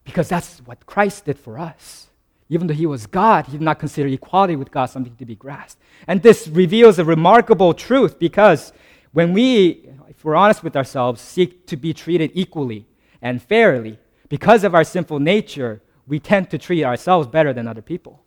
Because 0.05 0.29
that's 0.29 0.59
what 0.61 0.87
Christ 0.87 1.27
did 1.27 1.39
for 1.39 1.59
us. 1.59 2.09
Even 2.49 2.67
though 2.67 2.75
he 2.75 2.87
was 2.87 3.07
God, 3.07 3.47
he 3.47 3.53
did 3.53 3.61
not 3.61 3.79
consider 3.79 4.09
equality 4.09 4.57
with 4.57 4.73
God 4.73 4.87
something 4.87 5.15
to 5.17 5.25
be 5.25 5.37
grasped. 5.37 5.81
And 6.09 6.21
this 6.21 6.49
reveals 6.49 6.99
a 6.99 7.05
remarkable 7.05 7.73
truth 7.75 8.19
because 8.19 8.73
when 9.13 9.33
we, 9.33 9.89
if 10.09 10.25
we're 10.25 10.35
honest 10.35 10.65
with 10.65 10.77
ourselves, 10.77 11.21
seek 11.21 11.67
to 11.69 11.77
be 11.77 11.95
treated 11.95 12.33
equally 12.35 12.87
and 13.23 13.41
fairly, 13.41 13.99
because 14.29 14.65
of 14.65 14.75
our 14.75 14.83
sinful 14.85 15.21
nature, 15.21 15.81
we 16.09 16.19
tend 16.19 16.51
to 16.51 16.59
treat 16.59 16.85
ourselves 16.85 17.29
better 17.29 17.53
than 17.53 17.69
other 17.69 17.83
people. 17.83 18.25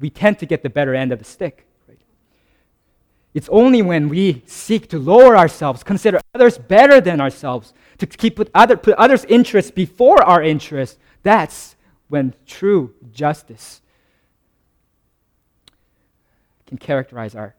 We 0.00 0.08
tend 0.08 0.38
to 0.38 0.46
get 0.46 0.62
the 0.62 0.70
better 0.70 0.94
end 0.94 1.12
of 1.12 1.18
the 1.18 1.24
stick. 1.24 1.66
It's 3.34 3.48
only 3.48 3.82
when 3.82 4.08
we 4.08 4.44
seek 4.46 4.88
to 4.90 4.98
lower 4.98 5.36
ourselves, 5.36 5.82
consider 5.82 6.20
others 6.34 6.56
better 6.56 7.00
than 7.00 7.20
ourselves, 7.20 7.74
to 7.98 8.06
keep 8.06 8.36
put, 8.36 8.48
other, 8.54 8.76
put 8.76 8.94
others' 8.94 9.24
interests 9.24 9.72
before 9.72 10.22
our 10.22 10.42
interests, 10.42 10.98
that's 11.24 11.74
when 12.08 12.34
true 12.46 12.94
justice 13.12 13.80
can 16.66 16.78
characterize 16.78 17.34
our 17.34 17.54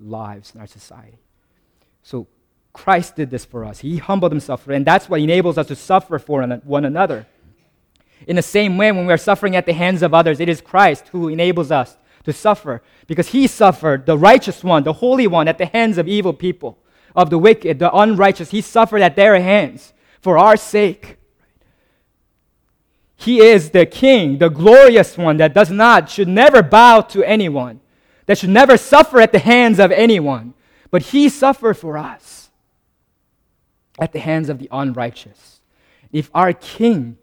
lives 0.00 0.52
and 0.52 0.60
our 0.60 0.66
society. 0.66 1.18
So 2.02 2.26
Christ 2.72 3.16
did 3.16 3.30
this 3.30 3.44
for 3.44 3.64
us. 3.64 3.80
He 3.80 3.98
humbled 3.98 4.32
himself, 4.32 4.64
for 4.64 4.72
it, 4.72 4.76
and 4.76 4.86
that's 4.86 5.08
what 5.08 5.20
enables 5.20 5.58
us 5.58 5.68
to 5.68 5.76
suffer 5.76 6.18
for 6.18 6.44
one 6.64 6.84
another. 6.84 7.26
In 8.26 8.34
the 8.34 8.42
same 8.42 8.76
way, 8.76 8.90
when 8.90 9.06
we 9.06 9.12
are 9.12 9.18
suffering 9.18 9.54
at 9.54 9.66
the 9.66 9.72
hands 9.72 10.02
of 10.02 10.12
others, 10.12 10.40
it 10.40 10.48
is 10.48 10.60
Christ 10.60 11.08
who 11.08 11.28
enables 11.28 11.70
us 11.70 11.96
to 12.28 12.32
suffer 12.34 12.82
because 13.06 13.28
he 13.28 13.46
suffered, 13.46 14.04
the 14.04 14.18
righteous 14.18 14.62
one, 14.62 14.84
the 14.84 14.92
holy 14.92 15.26
one, 15.26 15.48
at 15.48 15.56
the 15.56 15.66
hands 15.66 15.96
of 15.96 16.06
evil 16.06 16.34
people 16.34 16.78
of 17.16 17.30
the 17.30 17.38
wicked, 17.38 17.78
the 17.78 17.90
unrighteous. 17.92 18.50
He 18.50 18.60
suffered 18.60 19.00
at 19.00 19.16
their 19.16 19.40
hands 19.40 19.94
for 20.20 20.36
our 20.36 20.56
sake. 20.56 21.16
He 23.16 23.40
is 23.40 23.70
the 23.70 23.86
king, 23.86 24.38
the 24.38 24.50
glorious 24.50 25.16
one 25.16 25.38
that 25.38 25.54
does 25.54 25.70
not, 25.70 26.10
should 26.10 26.28
never 26.28 26.62
bow 26.62 27.00
to 27.00 27.24
anyone, 27.24 27.80
that 28.26 28.36
should 28.38 28.50
never 28.50 28.76
suffer 28.76 29.20
at 29.20 29.32
the 29.32 29.38
hands 29.38 29.78
of 29.78 29.90
anyone. 29.90 30.52
But 30.90 31.02
he 31.02 31.30
suffered 31.30 31.74
for 31.74 31.96
us 31.96 32.50
at 33.98 34.12
the 34.12 34.20
hands 34.20 34.50
of 34.50 34.58
the 34.58 34.68
unrighteous. 34.70 35.60
If 36.12 36.30
our 36.34 36.52
king 36.52 37.16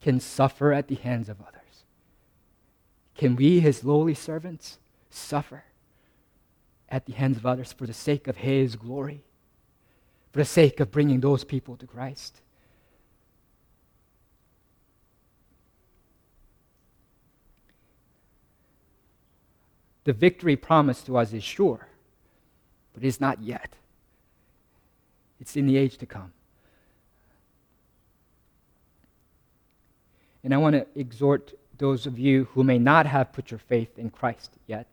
can 0.00 0.20
suffer 0.20 0.72
at 0.72 0.88
the 0.88 0.96
hands 0.96 1.28
of 1.28 1.38
others, 1.40 1.55
can 3.16 3.36
we, 3.36 3.60
his 3.60 3.84
lowly 3.84 4.14
servants, 4.14 4.78
suffer 5.10 5.64
at 6.88 7.06
the 7.06 7.12
hands 7.12 7.36
of 7.36 7.46
others 7.46 7.72
for 7.72 7.86
the 7.86 7.92
sake 7.92 8.28
of 8.28 8.36
His 8.38 8.76
glory, 8.76 9.24
for 10.32 10.38
the 10.38 10.44
sake 10.44 10.80
of 10.80 10.90
bringing 10.90 11.20
those 11.20 11.44
people 11.44 11.76
to 11.76 11.86
Christ. 11.86 12.40
The 20.04 20.12
victory 20.12 20.54
promised 20.54 21.06
to 21.06 21.16
us 21.16 21.32
is 21.32 21.42
sure, 21.42 21.88
but 22.94 23.02
it 23.02 23.06
is 23.06 23.20
not 23.20 23.42
yet. 23.42 23.74
It's 25.40 25.56
in 25.56 25.66
the 25.66 25.76
age 25.76 25.98
to 25.98 26.06
come. 26.06 26.32
And 30.44 30.54
I 30.54 30.58
want 30.58 30.74
to 30.74 30.86
exhort 30.94 31.54
those 31.78 32.06
of 32.06 32.18
you 32.18 32.48
who 32.52 32.64
may 32.64 32.78
not 32.78 33.06
have 33.06 33.32
put 33.32 33.50
your 33.50 33.58
faith 33.58 33.98
in 33.98 34.10
Christ 34.10 34.52
yet 34.66 34.86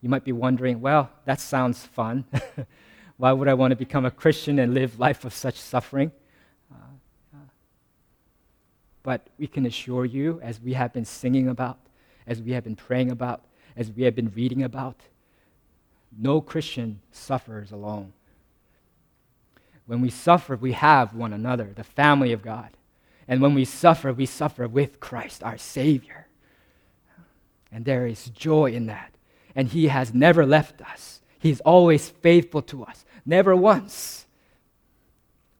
You 0.00 0.10
might 0.10 0.24
be 0.24 0.32
wondering, 0.32 0.82
well, 0.82 1.10
that 1.24 1.40
sounds 1.40 1.86
fun. 1.86 2.24
Why 3.16 3.32
would 3.32 3.48
I 3.48 3.54
want 3.54 3.70
to 3.70 3.76
become 3.76 4.04
a 4.04 4.10
Christian 4.10 4.58
and 4.58 4.74
live 4.74 4.98
life 4.98 5.24
of 5.24 5.32
such 5.32 5.54
suffering? 5.54 6.12
Uh, 6.70 6.76
uh, 7.32 7.38
but 9.02 9.28
we 9.38 9.46
can 9.46 9.64
assure 9.64 10.04
you, 10.04 10.40
as 10.42 10.60
we 10.60 10.74
have 10.74 10.92
been 10.92 11.06
singing 11.06 11.48
about, 11.48 11.78
as 12.26 12.42
we 12.42 12.52
have 12.52 12.64
been 12.64 12.76
praying 12.76 13.10
about, 13.10 13.44
as 13.76 13.90
we 13.90 14.02
have 14.02 14.14
been 14.14 14.30
reading 14.34 14.62
about, 14.62 15.00
no 16.18 16.42
Christian 16.42 17.00
suffers 17.10 17.72
alone. 17.72 18.12
When 19.86 20.02
we 20.02 20.10
suffer, 20.10 20.54
we 20.54 20.72
have 20.72 21.14
one 21.14 21.32
another, 21.32 21.72
the 21.74 21.84
family 21.84 22.32
of 22.32 22.42
God. 22.42 22.70
And 23.26 23.40
when 23.40 23.54
we 23.54 23.64
suffer, 23.64 24.12
we 24.12 24.26
suffer 24.26 24.68
with 24.68 25.00
Christ, 25.00 25.42
our 25.42 25.56
Savior. 25.56 26.26
And 27.72 27.84
there 27.84 28.06
is 28.06 28.26
joy 28.26 28.72
in 28.72 28.86
that. 28.86 29.14
And 29.54 29.68
He 29.68 29.88
has 29.88 30.12
never 30.12 30.44
left 30.44 30.82
us, 30.82 31.20
He's 31.38 31.60
always 31.60 32.08
faithful 32.08 32.62
to 32.62 32.84
us. 32.84 33.04
Never 33.26 33.56
once 33.56 34.26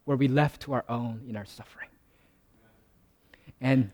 were 0.06 0.16
we 0.16 0.28
left 0.28 0.62
to 0.62 0.74
our 0.74 0.84
own 0.88 1.22
in 1.28 1.36
our 1.36 1.44
suffering. 1.46 1.88
And 3.60 3.90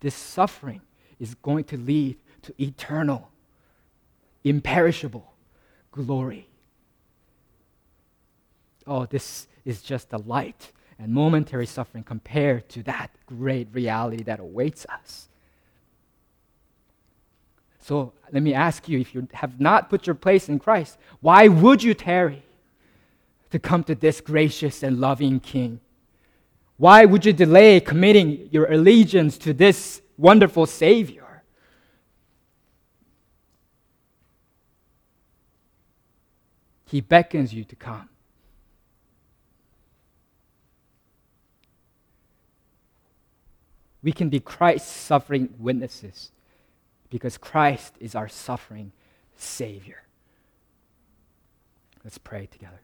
this 0.00 0.14
suffering 0.14 0.80
is 1.18 1.34
going 1.34 1.64
to 1.64 1.76
lead 1.76 2.16
to 2.42 2.54
eternal, 2.62 3.30
imperishable 4.44 5.32
glory. 5.90 6.48
Oh, 8.86 9.04
this 9.04 9.46
is 9.64 9.82
just 9.82 10.12
a 10.12 10.18
light 10.18 10.72
and 10.98 11.12
momentary 11.12 11.66
suffering 11.66 12.02
compared 12.02 12.68
to 12.70 12.82
that 12.82 13.10
great 13.26 13.68
reality 13.72 14.22
that 14.24 14.40
awaits 14.40 14.84
us. 14.86 15.28
So 17.80 18.12
let 18.32 18.42
me 18.42 18.52
ask 18.52 18.88
you 18.88 18.98
if 18.98 19.14
you 19.14 19.28
have 19.32 19.60
not 19.60 19.88
put 19.88 20.06
your 20.06 20.14
place 20.14 20.48
in 20.48 20.58
Christ, 20.58 20.98
why 21.20 21.48
would 21.48 21.82
you 21.82 21.94
tarry 21.94 22.42
to 23.50 23.58
come 23.58 23.84
to 23.84 23.94
this 23.94 24.20
gracious 24.20 24.82
and 24.82 25.00
loving 25.00 25.40
King? 25.40 25.80
Why 26.76 27.04
would 27.04 27.24
you 27.24 27.32
delay 27.32 27.80
committing 27.80 28.48
your 28.52 28.70
allegiance 28.70 29.38
to 29.38 29.54
this 29.54 30.02
wonderful 30.16 30.66
Savior? 30.66 31.42
He 36.84 37.00
beckons 37.00 37.52
you 37.52 37.64
to 37.64 37.76
come. 37.76 38.08
We 44.08 44.12
can 44.12 44.30
be 44.30 44.40
Christ's 44.40 44.90
suffering 44.90 45.52
witnesses 45.58 46.32
because 47.10 47.36
Christ 47.36 47.92
is 48.00 48.14
our 48.14 48.26
suffering 48.26 48.92
Savior. 49.36 50.02
Let's 52.02 52.16
pray 52.16 52.46
together. 52.46 52.80